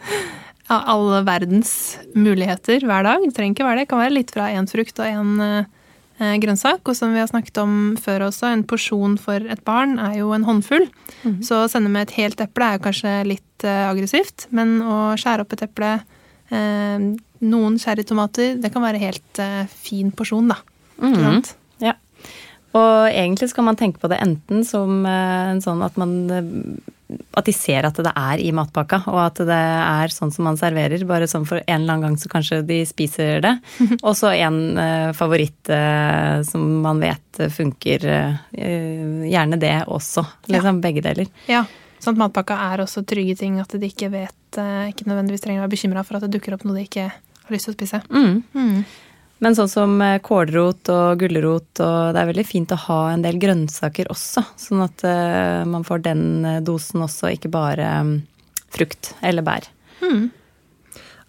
ja, 0.72 0.80
alle 0.88 1.20
verdens 1.26 1.98
muligheter 2.16 2.84
hver 2.86 3.04
dag. 3.04 3.22
Det 3.26 3.36
trenger 3.36 3.56
ikke 3.56 3.66
være 3.66 3.82
det. 3.82 3.86
Det 3.86 3.92
kan 3.92 4.02
være 4.02 4.16
litt 4.16 4.32
fra 4.32 4.48
én 4.54 4.68
frukt 4.70 5.00
og 5.02 5.08
én 5.08 5.42
eh, 5.44 6.36
grønnsak. 6.42 6.80
Og 6.88 6.96
som 6.96 7.12
vi 7.12 7.20
har 7.20 7.28
snakket 7.28 7.60
om 7.62 7.74
før 8.00 8.28
også, 8.30 8.48
en 8.48 8.64
porsjon 8.68 9.18
for 9.20 9.52
et 9.52 9.62
barn 9.68 9.98
er 10.00 10.20
jo 10.22 10.32
en 10.36 10.46
håndfull. 10.48 10.88
Så 11.44 11.62
å 11.62 11.68
sende 11.70 11.92
med 11.92 12.08
et 12.08 12.16
helt 12.20 12.40
eple 12.42 12.68
er 12.68 12.78
jo 12.78 12.86
kanskje 12.86 13.16
litt 13.28 13.66
eh, 13.68 13.84
aggressivt, 13.90 14.48
men 14.56 14.78
å 14.80 15.00
skjære 15.20 15.44
opp 15.44 15.52
et 15.56 15.66
eple, 15.68 15.92
eh, 16.50 17.08
noen 17.42 17.78
cherrytomater, 17.82 18.56
det 18.62 18.70
kan 18.72 18.84
være 18.84 19.02
helt 19.02 19.42
eh, 19.42 19.66
fin 19.68 20.12
porsjon, 20.14 20.50
da. 20.54 20.60
Mm 21.02 21.18
sant? 21.18 21.54
Ja. 21.82 21.96
Og 22.78 23.08
egentlig 23.10 23.50
skal 23.50 23.66
man 23.66 23.76
tenke 23.76 24.00
på 24.00 24.08
det 24.12 24.20
enten 24.22 24.62
som 24.64 25.02
eh, 25.08 25.52
en 25.52 25.62
sånn 25.64 25.82
at 25.84 25.98
man 26.00 26.14
eh, 26.30 26.52
At 27.38 27.48
de 27.48 27.54
ser 27.56 27.86
at 27.88 27.98
det 28.04 28.12
er 28.12 28.42
i 28.42 28.50
matpakka, 28.54 29.02
og 29.10 29.18
at 29.24 29.42
det 29.48 29.58
er 29.58 30.12
sånn 30.14 30.32
som 30.34 30.46
man 30.48 30.58
serverer. 30.60 31.02
Bare 31.08 31.28
sånn 31.30 31.46
for 31.48 31.62
en 31.62 31.82
eller 31.82 31.96
annen 31.96 32.06
gang 32.06 32.18
så 32.20 32.30
kanskje 32.32 32.62
de 32.68 32.80
spiser 32.88 33.42
det. 33.44 33.54
Og 34.06 34.14
så 34.18 34.32
en 34.34 34.58
eh, 34.80 35.10
favoritt 35.16 35.70
eh, 35.72 36.42
som 36.48 36.64
man 36.84 37.02
vet 37.02 37.42
funker. 37.52 38.06
eh, 38.52 39.28
gjerne 39.32 39.58
det 39.60 39.76
også. 39.86 40.24
Liksom 40.52 40.80
begge 40.84 41.04
deler. 41.04 41.28
Ja, 41.50 41.64
sånn 42.02 42.16
at 42.16 42.24
matpakka 42.26 42.58
er 42.72 42.84
også 42.84 43.04
trygge 43.08 43.36
ting, 43.40 43.60
at 43.62 43.72
de 43.78 43.88
ikke 43.88 44.10
vet, 44.12 44.58
ikke 44.90 45.06
nødvendigvis 45.08 45.44
trenger 45.44 45.62
å 45.62 45.66
være 45.66 45.76
bekymra 45.76 46.02
for 46.06 46.18
at 46.18 46.26
det 46.26 46.34
dukker 46.34 46.56
opp 46.56 46.66
noe 46.68 46.76
de 46.76 46.86
ikke 46.88 47.08
har 47.12 47.54
lyst 47.54 47.68
til 47.68 47.74
å 47.74 47.78
spise. 47.78 48.02
Mm. 48.10 48.42
Mm. 48.54 48.84
Men 49.42 49.56
sånn 49.58 49.70
som 49.70 49.94
eh, 50.04 50.20
kålrot 50.22 50.90
og 50.94 51.22
gulrot, 51.22 51.70
og 51.82 52.14
det 52.14 52.20
er 52.20 52.28
veldig 52.30 52.46
fint 52.46 52.74
å 52.74 52.82
ha 52.84 53.00
en 53.10 53.24
del 53.24 53.40
grønnsaker 53.42 54.10
også. 54.12 54.44
Sånn 54.60 54.84
at 54.84 55.02
eh, 55.08 55.62
man 55.68 55.86
får 55.86 56.04
den 56.04 56.22
eh, 56.46 56.60
dosen 56.62 57.02
også, 57.02 57.32
ikke 57.34 57.50
bare 57.52 57.88
mm, 58.06 58.12
frukt 58.74 59.14
eller 59.20 59.46
bær. 59.46 59.66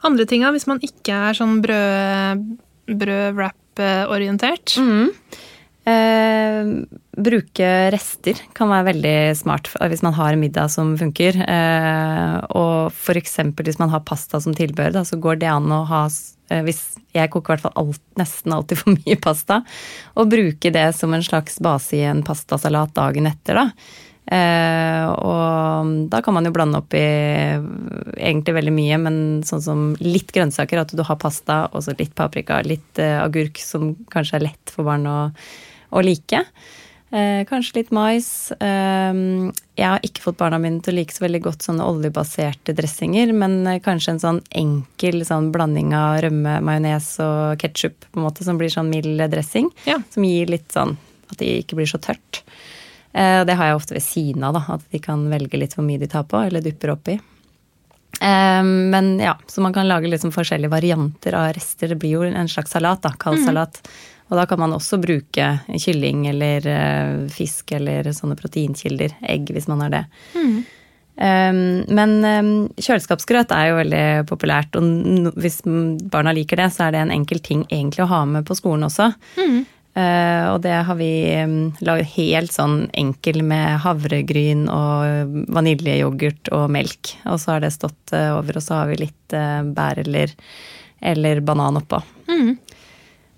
Andre 0.03 0.27
tinga, 0.29 0.51
hvis 0.53 0.67
man 0.69 0.81
ikke 0.83 1.15
er 1.29 1.37
sånn 1.37 1.57
brød, 1.63 2.45
brød-wrap-orientert. 2.91 4.75
Eh, 5.83 6.69
bruke 7.13 7.69
rester 7.91 8.37
kan 8.55 8.69
være 8.71 8.87
veldig 8.87 9.15
smart 9.35 9.67
hvis 9.91 10.03
man 10.05 10.15
har 10.15 10.31
en 10.31 10.43
middag 10.43 10.71
som 10.71 10.93
funker. 10.99 11.39
Eh, 11.43 12.37
og 12.55 12.93
f.eks. 12.93 13.39
hvis 13.57 13.81
man 13.81 13.91
har 13.95 14.05
pasta 14.07 14.41
som 14.43 14.55
tilbehør, 14.55 14.99
da, 14.99 15.03
så 15.07 15.19
går 15.19 15.41
det 15.41 15.51
an 15.51 15.71
å 15.73 15.83
ha 15.89 16.05
hvis 16.65 16.81
Jeg 17.13 17.29
koker 17.33 17.53
i 17.53 17.55
hvert 17.55 17.67
fall 17.67 17.77
alt, 17.81 18.01
nesten 18.19 18.55
alltid 18.55 18.79
for 18.81 18.95
mye 18.95 19.19
pasta. 19.21 19.61
Og 20.17 20.31
bruke 20.31 20.73
det 20.73 20.87
som 20.97 21.13
en 21.13 21.25
slags 21.25 21.59
base 21.63 21.97
i 21.99 22.07
en 22.07 22.23
pastasalat 22.25 22.95
dagen 22.97 23.29
etter, 23.29 23.61
da. 23.61 23.69
Eh, 24.23 25.05
og 25.19 26.07
da 26.07 26.21
kan 26.23 26.35
man 26.37 26.47
jo 26.47 26.53
blande 26.55 26.79
opp 26.79 26.95
i 26.95 27.03
egentlig 27.03 28.55
veldig 28.55 28.73
mye, 28.75 28.99
men 29.03 29.17
sånn 29.45 29.63
som 29.65 29.81
litt 29.99 30.31
grønnsaker, 30.35 30.79
at 30.79 30.93
du 30.95 31.03
har 31.03 31.19
pasta, 31.19 31.65
og 31.71 31.83
så 31.83 31.95
litt 31.99 32.15
paprika, 32.15 32.61
litt 32.65 33.01
eh, 33.03 33.19
agurk, 33.19 33.59
som 33.59 33.93
kanskje 34.13 34.39
er 34.39 34.47
lett 34.47 34.73
for 34.73 34.87
barn 34.87 35.09
å, 35.09 35.17
å 35.91 36.05
like. 36.05 36.45
Eh, 37.13 37.43
kanskje 37.45 37.75
litt 37.75 37.91
mais. 37.93 38.27
Eh, 38.57 39.13
jeg 39.77 39.85
har 39.85 40.01
ikke 40.01 40.23
fått 40.23 40.39
barna 40.39 40.57
mine 40.61 40.81
til 40.81 40.95
å 40.95 40.97
like 40.97 41.13
så 41.13 41.27
veldig 41.27 41.43
godt 41.45 41.65
sånne 41.67 41.85
oljebaserte 41.85 42.73
dressinger, 42.73 43.29
men 43.37 43.59
eh, 43.69 43.81
kanskje 43.85 44.15
en 44.15 44.21
sånn 44.23 44.39
enkel 44.49 45.21
sånn 45.27 45.51
blanding 45.53 45.93
av 45.97 46.23
rømme, 46.25 46.57
majones 46.65 47.11
og 47.21 47.61
ketsjup, 47.61 48.07
som 48.39 48.57
blir 48.57 48.73
sånn 48.73 48.89
mild 48.89 49.21
dressing. 49.29 49.69
Ja. 49.85 49.99
Som 50.09 50.25
gir 50.25 50.49
litt 50.49 50.73
sånn 50.73 50.95
at 51.29 51.37
det 51.37 51.51
ikke 51.61 51.77
blir 51.77 51.91
så 51.91 52.01
tørt. 52.01 52.41
Eh, 53.13 53.43
det 53.45 53.59
har 53.59 53.69
jeg 53.69 53.77
ofte 53.77 53.93
ved 53.93 54.05
siden 54.05 54.47
av, 54.47 54.57
da, 54.57 54.63
at 54.79 54.89
de 54.89 55.01
kan 55.03 55.27
velge 55.29 55.59
litt 55.61 55.77
hvor 55.77 55.85
mye 55.85 56.01
de 56.01 56.09
tar 56.09 56.25
på, 56.25 56.41
eller 56.41 56.65
dupper 56.65 56.95
oppi. 56.95 57.19
Eh, 58.21 58.63
men 58.65 59.13
ja, 59.21 59.35
så 59.47 59.61
man 59.61 59.77
kan 59.77 59.85
lage 59.87 60.09
liksom 60.09 60.33
forskjellige 60.33 60.73
varianter 60.73 61.37
av 61.37 61.51
rester. 61.53 61.93
Det 61.93 61.99
blir 62.01 62.17
jo 62.17 62.25
en 62.25 62.49
slags 62.49 62.73
salat, 62.73 63.05
da, 63.05 63.13
kald 63.21 63.45
salat. 63.45 63.83
Og 64.33 64.39
da 64.39 64.47
kan 64.49 64.57
man 64.57 64.73
også 64.73 64.97
bruke 64.97 65.49
kylling 65.77 66.25
eller 66.31 66.65
eh, 66.65 67.17
fisk 67.29 67.75
eller 67.77 68.09
sånne 68.17 68.37
proteinkilder. 68.39 69.13
Egg, 69.29 69.51
hvis 69.53 69.69
man 69.69 69.85
har 69.85 69.93
det. 69.93 70.05
Um, 71.13 71.83
men 71.93 72.15
um, 72.25 72.47
kjøleskapsgrøt 72.81 73.51
er 73.53 73.67
jo 73.69 73.75
veldig 73.77 74.05
populært, 74.25 74.73
og 74.79 75.35
hvis 75.37 75.59
barna 76.09 76.33
liker 76.33 76.57
det, 76.57 76.71
så 76.73 76.87
er 76.87 76.95
det 76.95 77.03
en 77.03 77.13
enkel 77.13 77.37
ting 77.45 77.61
egentlig 77.69 78.01
å 78.07 78.09
ha 78.09 78.23
med 78.25 78.47
på 78.49 78.57
skolen 78.57 78.87
også. 78.89 79.11
Eh, 79.93 80.45
og 80.49 80.63
det 80.63 80.73
har 80.87 80.97
vi 80.97 81.11
um, 81.45 81.57
laget 81.85 82.15
helt 82.15 82.53
sånn 82.53 82.87
enkel 82.97 83.43
med 83.45 83.77
havregryn 83.83 84.65
og 84.73 85.35
vaniljeyoghurt 85.53 86.49
og 86.55 86.71
melk. 86.73 87.13
Og 87.29 87.37
så 87.41 87.55
har 87.55 87.65
det 87.65 87.75
stått 87.75 88.15
uh, 88.15 88.39
over, 88.39 88.57
og 88.57 88.65
så 88.65 88.81
har 88.81 88.89
vi 88.89 89.03
litt 89.03 89.37
uh, 89.37 89.61
bær 89.61 90.01
eller, 90.01 90.33
eller 91.13 91.43
banan 91.45 91.77
oppå. 91.83 92.01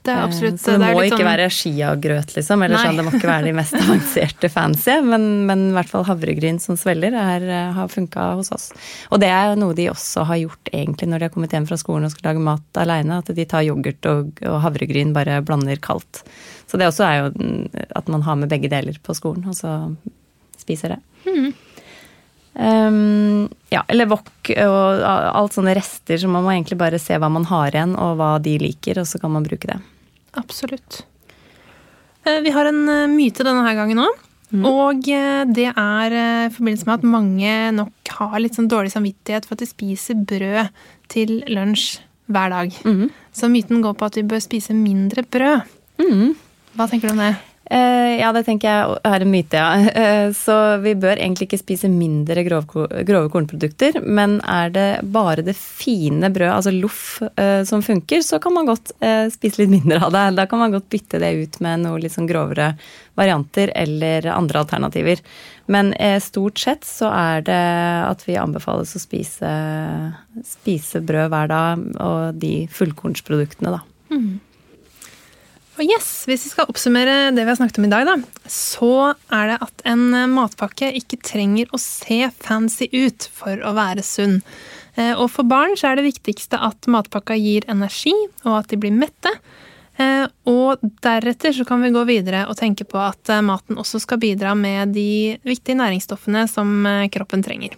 Det 0.06 0.14
er 0.14 0.24
absolutt 0.24 0.60
Så 0.62 0.76
det, 0.76 0.80
det 0.84 0.90
må 0.94 1.04
ikke 1.06 1.18
sånn- 1.18 1.28
være 1.28 1.48
chiagrøt, 1.50 2.34
liksom. 2.38 2.64
Eller 2.66 2.82
sånn, 2.82 3.00
det 3.00 3.06
må 3.08 3.14
ikke 3.18 3.30
være 3.30 3.48
de 3.50 3.54
mest 3.58 3.78
avanserte 3.82 4.50
fancy. 4.54 4.96
Men, 5.06 5.28
men 5.50 5.64
i 5.72 5.76
hvert 5.78 5.92
fall 5.92 6.06
havregryn 6.08 6.60
som 6.62 6.78
svelger 6.80 7.18
er, 7.20 7.48
eh, 7.50 7.72
har 7.76 7.92
funka 7.92 8.28
hos 8.40 8.52
oss. 8.56 8.70
Og 9.10 9.22
det 9.24 9.32
er 9.34 9.58
noe 9.60 9.78
de 9.78 9.90
også 9.92 10.26
har 10.30 10.42
gjort 10.44 10.72
egentlig 10.72 11.10
når 11.12 11.24
de 11.24 11.30
har 11.30 11.36
kommet 11.36 11.56
hjem 11.58 11.68
fra 11.70 11.80
skolen 11.82 12.08
og 12.08 12.14
skal 12.14 12.32
lage 12.32 12.46
mat 12.46 12.82
aleine. 12.86 13.22
At 13.24 13.34
de 13.36 13.48
tar 13.50 13.66
yoghurt 13.68 14.12
og, 14.12 14.44
og 14.46 14.60
havregryn, 14.68 15.16
bare 15.16 15.42
blander 15.46 15.82
kaldt. 15.82 16.24
Så 16.70 16.80
det 16.82 16.90
også 16.90 17.06
er 17.08 17.18
jo 17.24 17.32
mm, 17.36 17.88
at 17.96 18.08
man 18.12 18.26
har 18.26 18.38
med 18.40 18.52
begge 18.54 18.70
deler 18.72 18.98
på 19.02 19.16
skolen, 19.18 19.46
og 19.50 19.58
så 19.58 19.78
spiser 20.62 20.96
det. 20.96 21.02
Um, 22.56 23.50
ja, 23.70 23.82
eller 23.92 24.08
wok 24.08 24.50
og 24.56 25.02
alt 25.04 25.58
sånne 25.58 25.74
rester, 25.76 26.18
så 26.22 26.30
man 26.32 26.46
må 26.46 26.54
egentlig 26.54 26.78
bare 26.80 27.02
se 27.04 27.18
hva 27.20 27.28
man 27.32 27.48
har 27.50 27.76
igjen, 27.76 27.98
og 28.00 28.16
hva 28.22 28.32
de 28.40 28.56
liker, 28.62 29.02
og 29.02 29.10
så 29.10 29.20
kan 29.20 29.34
man 29.36 29.44
bruke 29.46 29.68
det. 29.68 29.78
Absolutt. 30.40 31.04
Eh, 32.26 32.40
Vi 32.46 32.54
har 32.56 32.66
en 32.70 32.84
eh, 32.90 33.08
myte 33.12 33.46
denne 33.46 33.66
her 33.66 33.76
gangen 33.78 34.02
òg. 34.06 34.22
Og 34.56 35.08
eh, 35.12 35.44
det 35.52 35.72
er 35.72 36.14
i 36.16 36.52
forbindelse 36.54 36.86
med 36.88 37.00
at 37.00 37.08
mange 37.10 37.54
nok 37.76 38.12
har 38.20 38.38
litt 38.40 38.56
sånn 38.56 38.70
dårlig 38.72 38.94
samvittighet 38.94 39.46
for 39.48 39.58
at 39.58 39.64
de 39.66 39.68
spiser 39.68 40.16
brød 40.16 40.70
til 41.12 41.42
lunsj 41.52 41.98
hver 42.32 42.54
dag. 42.54 42.72
Så 43.36 43.50
myten 43.52 43.82
går 43.84 43.98
på 44.00 44.06
at 44.08 44.16
vi 44.18 44.24
bør 44.24 44.40
spise 44.42 44.74
mindre 44.78 45.24
brød. 45.24 45.66
Hva 46.76 46.88
tenker 46.90 47.10
du 47.10 47.14
om 47.18 47.22
det? 47.26 47.34
Eh, 47.66 48.20
ja, 48.20 48.30
det 48.36 48.44
tenker 48.46 48.70
jeg 48.70 48.98
er 49.10 49.24
en 49.24 49.32
myte, 49.32 49.58
ja. 49.58 49.70
Eh, 50.06 50.30
så 50.36 50.54
vi 50.84 50.92
bør 51.00 51.18
egentlig 51.18 51.48
ikke 51.48 51.62
spise 51.62 51.90
mindre 51.90 52.44
grov, 52.46 52.68
grove 53.08 53.30
kornprodukter. 53.34 53.98
Men 54.04 54.38
er 54.42 54.74
det 54.76 54.90
bare 55.16 55.46
det 55.46 55.56
fine 55.58 56.30
brødet, 56.34 56.54
altså 56.54 56.74
loff, 56.76 57.06
eh, 57.40 57.64
som 57.66 57.84
funker, 57.86 58.22
så 58.26 58.40
kan 58.44 58.54
man 58.54 58.70
godt 58.70 58.94
spise 59.34 59.62
litt 59.62 59.72
mindre 59.72 60.02
av 60.04 60.14
det. 60.14 60.26
Da 60.38 60.46
kan 60.50 60.62
man 60.62 60.76
godt 60.76 60.90
bytte 60.94 61.22
det 61.22 61.32
ut 61.40 61.60
med 61.64 61.86
noe 61.86 62.02
litt 62.02 62.14
sånn 62.16 62.30
grovere 62.30 62.74
varianter 63.16 63.72
eller 63.76 64.28
andre 64.34 64.62
alternativer. 64.66 65.22
Men 65.72 65.94
stort 66.22 66.60
sett 66.62 66.86
så 66.86 67.10
er 67.16 67.46
det 67.48 67.62
at 68.06 68.26
vi 68.28 68.36
anbefales 68.38 68.94
å 68.98 69.02
spise, 69.02 69.52
spise 70.46 71.02
brød 71.02 71.32
hver 71.34 71.50
dag, 71.50 71.86
og 72.04 72.42
de 72.42 72.54
fullkornsproduktene, 72.76 73.78
da. 73.80 73.82
Og 75.76 75.84
yes, 75.84 76.24
Hvis 76.30 76.46
vi 76.48 76.54
skal 76.54 76.70
oppsummere 76.72 77.34
det 77.36 77.44
vi 77.44 77.52
har 77.52 77.58
snakket 77.60 77.82
om 77.82 77.88
i 77.90 77.92
dag, 77.92 78.08
da, 78.08 78.16
så 78.48 78.92
er 79.34 79.52
det 79.52 79.60
at 79.66 79.84
en 79.92 80.08
eh, 80.16 80.30
matpakke 80.32 80.94
ikke 80.96 81.20
trenger 81.26 81.68
å 81.76 81.80
se 81.82 82.22
fancy 82.40 82.88
ut 82.94 83.28
for 83.36 83.60
å 83.60 83.74
være 83.76 84.06
sunn. 84.06 84.40
Eh, 84.96 85.12
Og 85.20 85.28
for 85.34 85.44
barn 85.44 85.76
så 85.76 85.92
er 85.92 86.00
det 86.00 86.08
viktigste 86.08 86.62
at 86.64 86.88
matpakka 86.88 87.36
gir 87.36 87.68
energi, 87.68 88.16
og 88.46 88.62
at 88.62 88.72
de 88.72 88.80
blir 88.80 88.96
mette. 88.96 89.36
Eh, 90.00 90.24
Og 90.48 90.80
deretter 91.04 91.52
så 91.52 91.68
kan 91.68 91.84
vi 91.84 91.92
gå 91.92 92.08
videre 92.08 92.46
og 92.48 92.56
tenke 92.56 92.88
på 92.88 92.96
at 93.04 93.36
maten 93.44 93.76
også 93.76 94.00
skal 94.00 94.24
bidra 94.24 94.56
med 94.56 94.96
de 94.96 95.36
viktige 95.44 95.76
næringsstoffene 95.76 96.48
som 96.48 96.88
kroppen 97.12 97.44
trenger. 97.44 97.76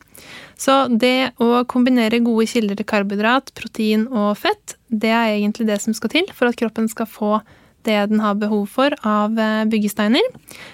Så 0.57 0.85
det 0.89 1.33
å 1.41 1.65
kombinere 1.65 2.21
gode 2.21 2.45
kilder 2.45 2.77
til 2.77 2.85
karbohydrat, 2.85 3.53
protein 3.57 4.05
og 4.09 4.35
fett, 4.37 4.77
det 4.89 5.09
er 5.09 5.37
egentlig 5.37 5.65
det 5.65 5.81
som 5.81 5.97
skal 5.97 6.13
til 6.13 6.29
for 6.33 6.49
at 6.49 6.57
kroppen 6.61 6.89
skal 6.89 7.09
få 7.09 7.39
det 7.87 7.97
den 8.11 8.21
har 8.23 8.37
behov 8.39 8.67
for 8.75 8.93
av 9.07 9.39
eh, 9.39 9.63
byggesteiner. 9.71 10.27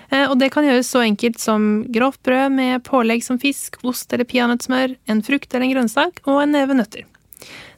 Eh, 0.09 0.25
Og 0.27 0.37
det 0.41 0.51
kan 0.53 0.65
gjøres 0.67 0.89
så 0.91 1.05
enkelt 1.05 1.39
som 1.39 1.85
grovt 1.93 2.21
brød 2.25 2.51
med 2.57 2.83
pålegg 2.87 3.23
som 3.23 3.39
fisk, 3.41 3.79
ost 3.87 4.11
eller 4.13 4.27
peanøttsmør, 4.29 4.97
en 5.07 5.23
frukt 5.25 5.53
eller 5.53 5.69
en 5.69 5.75
grønnsak 5.77 6.23
og 6.25 6.43
en 6.43 6.57
neve 6.57 6.77
nøtter. 6.77 7.07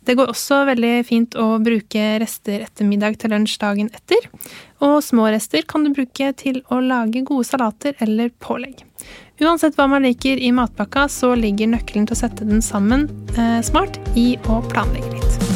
Det 0.06 0.14
går 0.14 0.30
også 0.30 0.60
veldig 0.68 0.94
fint 1.08 1.34
å 1.42 1.56
bruke 1.66 2.02
rester 2.22 2.62
etter 2.68 2.86
middag 2.86 3.18
til 3.18 3.34
lunsj 3.34 3.56
dagen 3.64 3.90
etter. 3.90 4.28
Og 4.86 5.00
små 5.02 5.32
rester 5.34 5.66
kan 5.66 5.82
du 5.82 5.90
bruke 5.96 6.30
til 6.38 6.62
å 6.70 6.78
lage 6.78 7.26
gode 7.26 7.48
salater 7.50 7.98
eller 8.06 8.30
pålegg. 8.38 8.86
Uansett 9.42 9.76
hva 9.76 9.90
man 9.90 10.06
liker 10.06 10.38
i 10.38 10.54
matpakka, 10.56 11.10
så 11.10 11.34
ligger 11.36 11.74
nøkkelen 11.74 12.06
til 12.08 12.16
å 12.16 12.22
sette 12.22 12.46
den 12.48 12.62
sammen 12.64 13.10
eh, 13.34 13.60
smart 13.66 13.98
i 14.14 14.36
å 14.46 14.62
planlegge. 14.70 15.55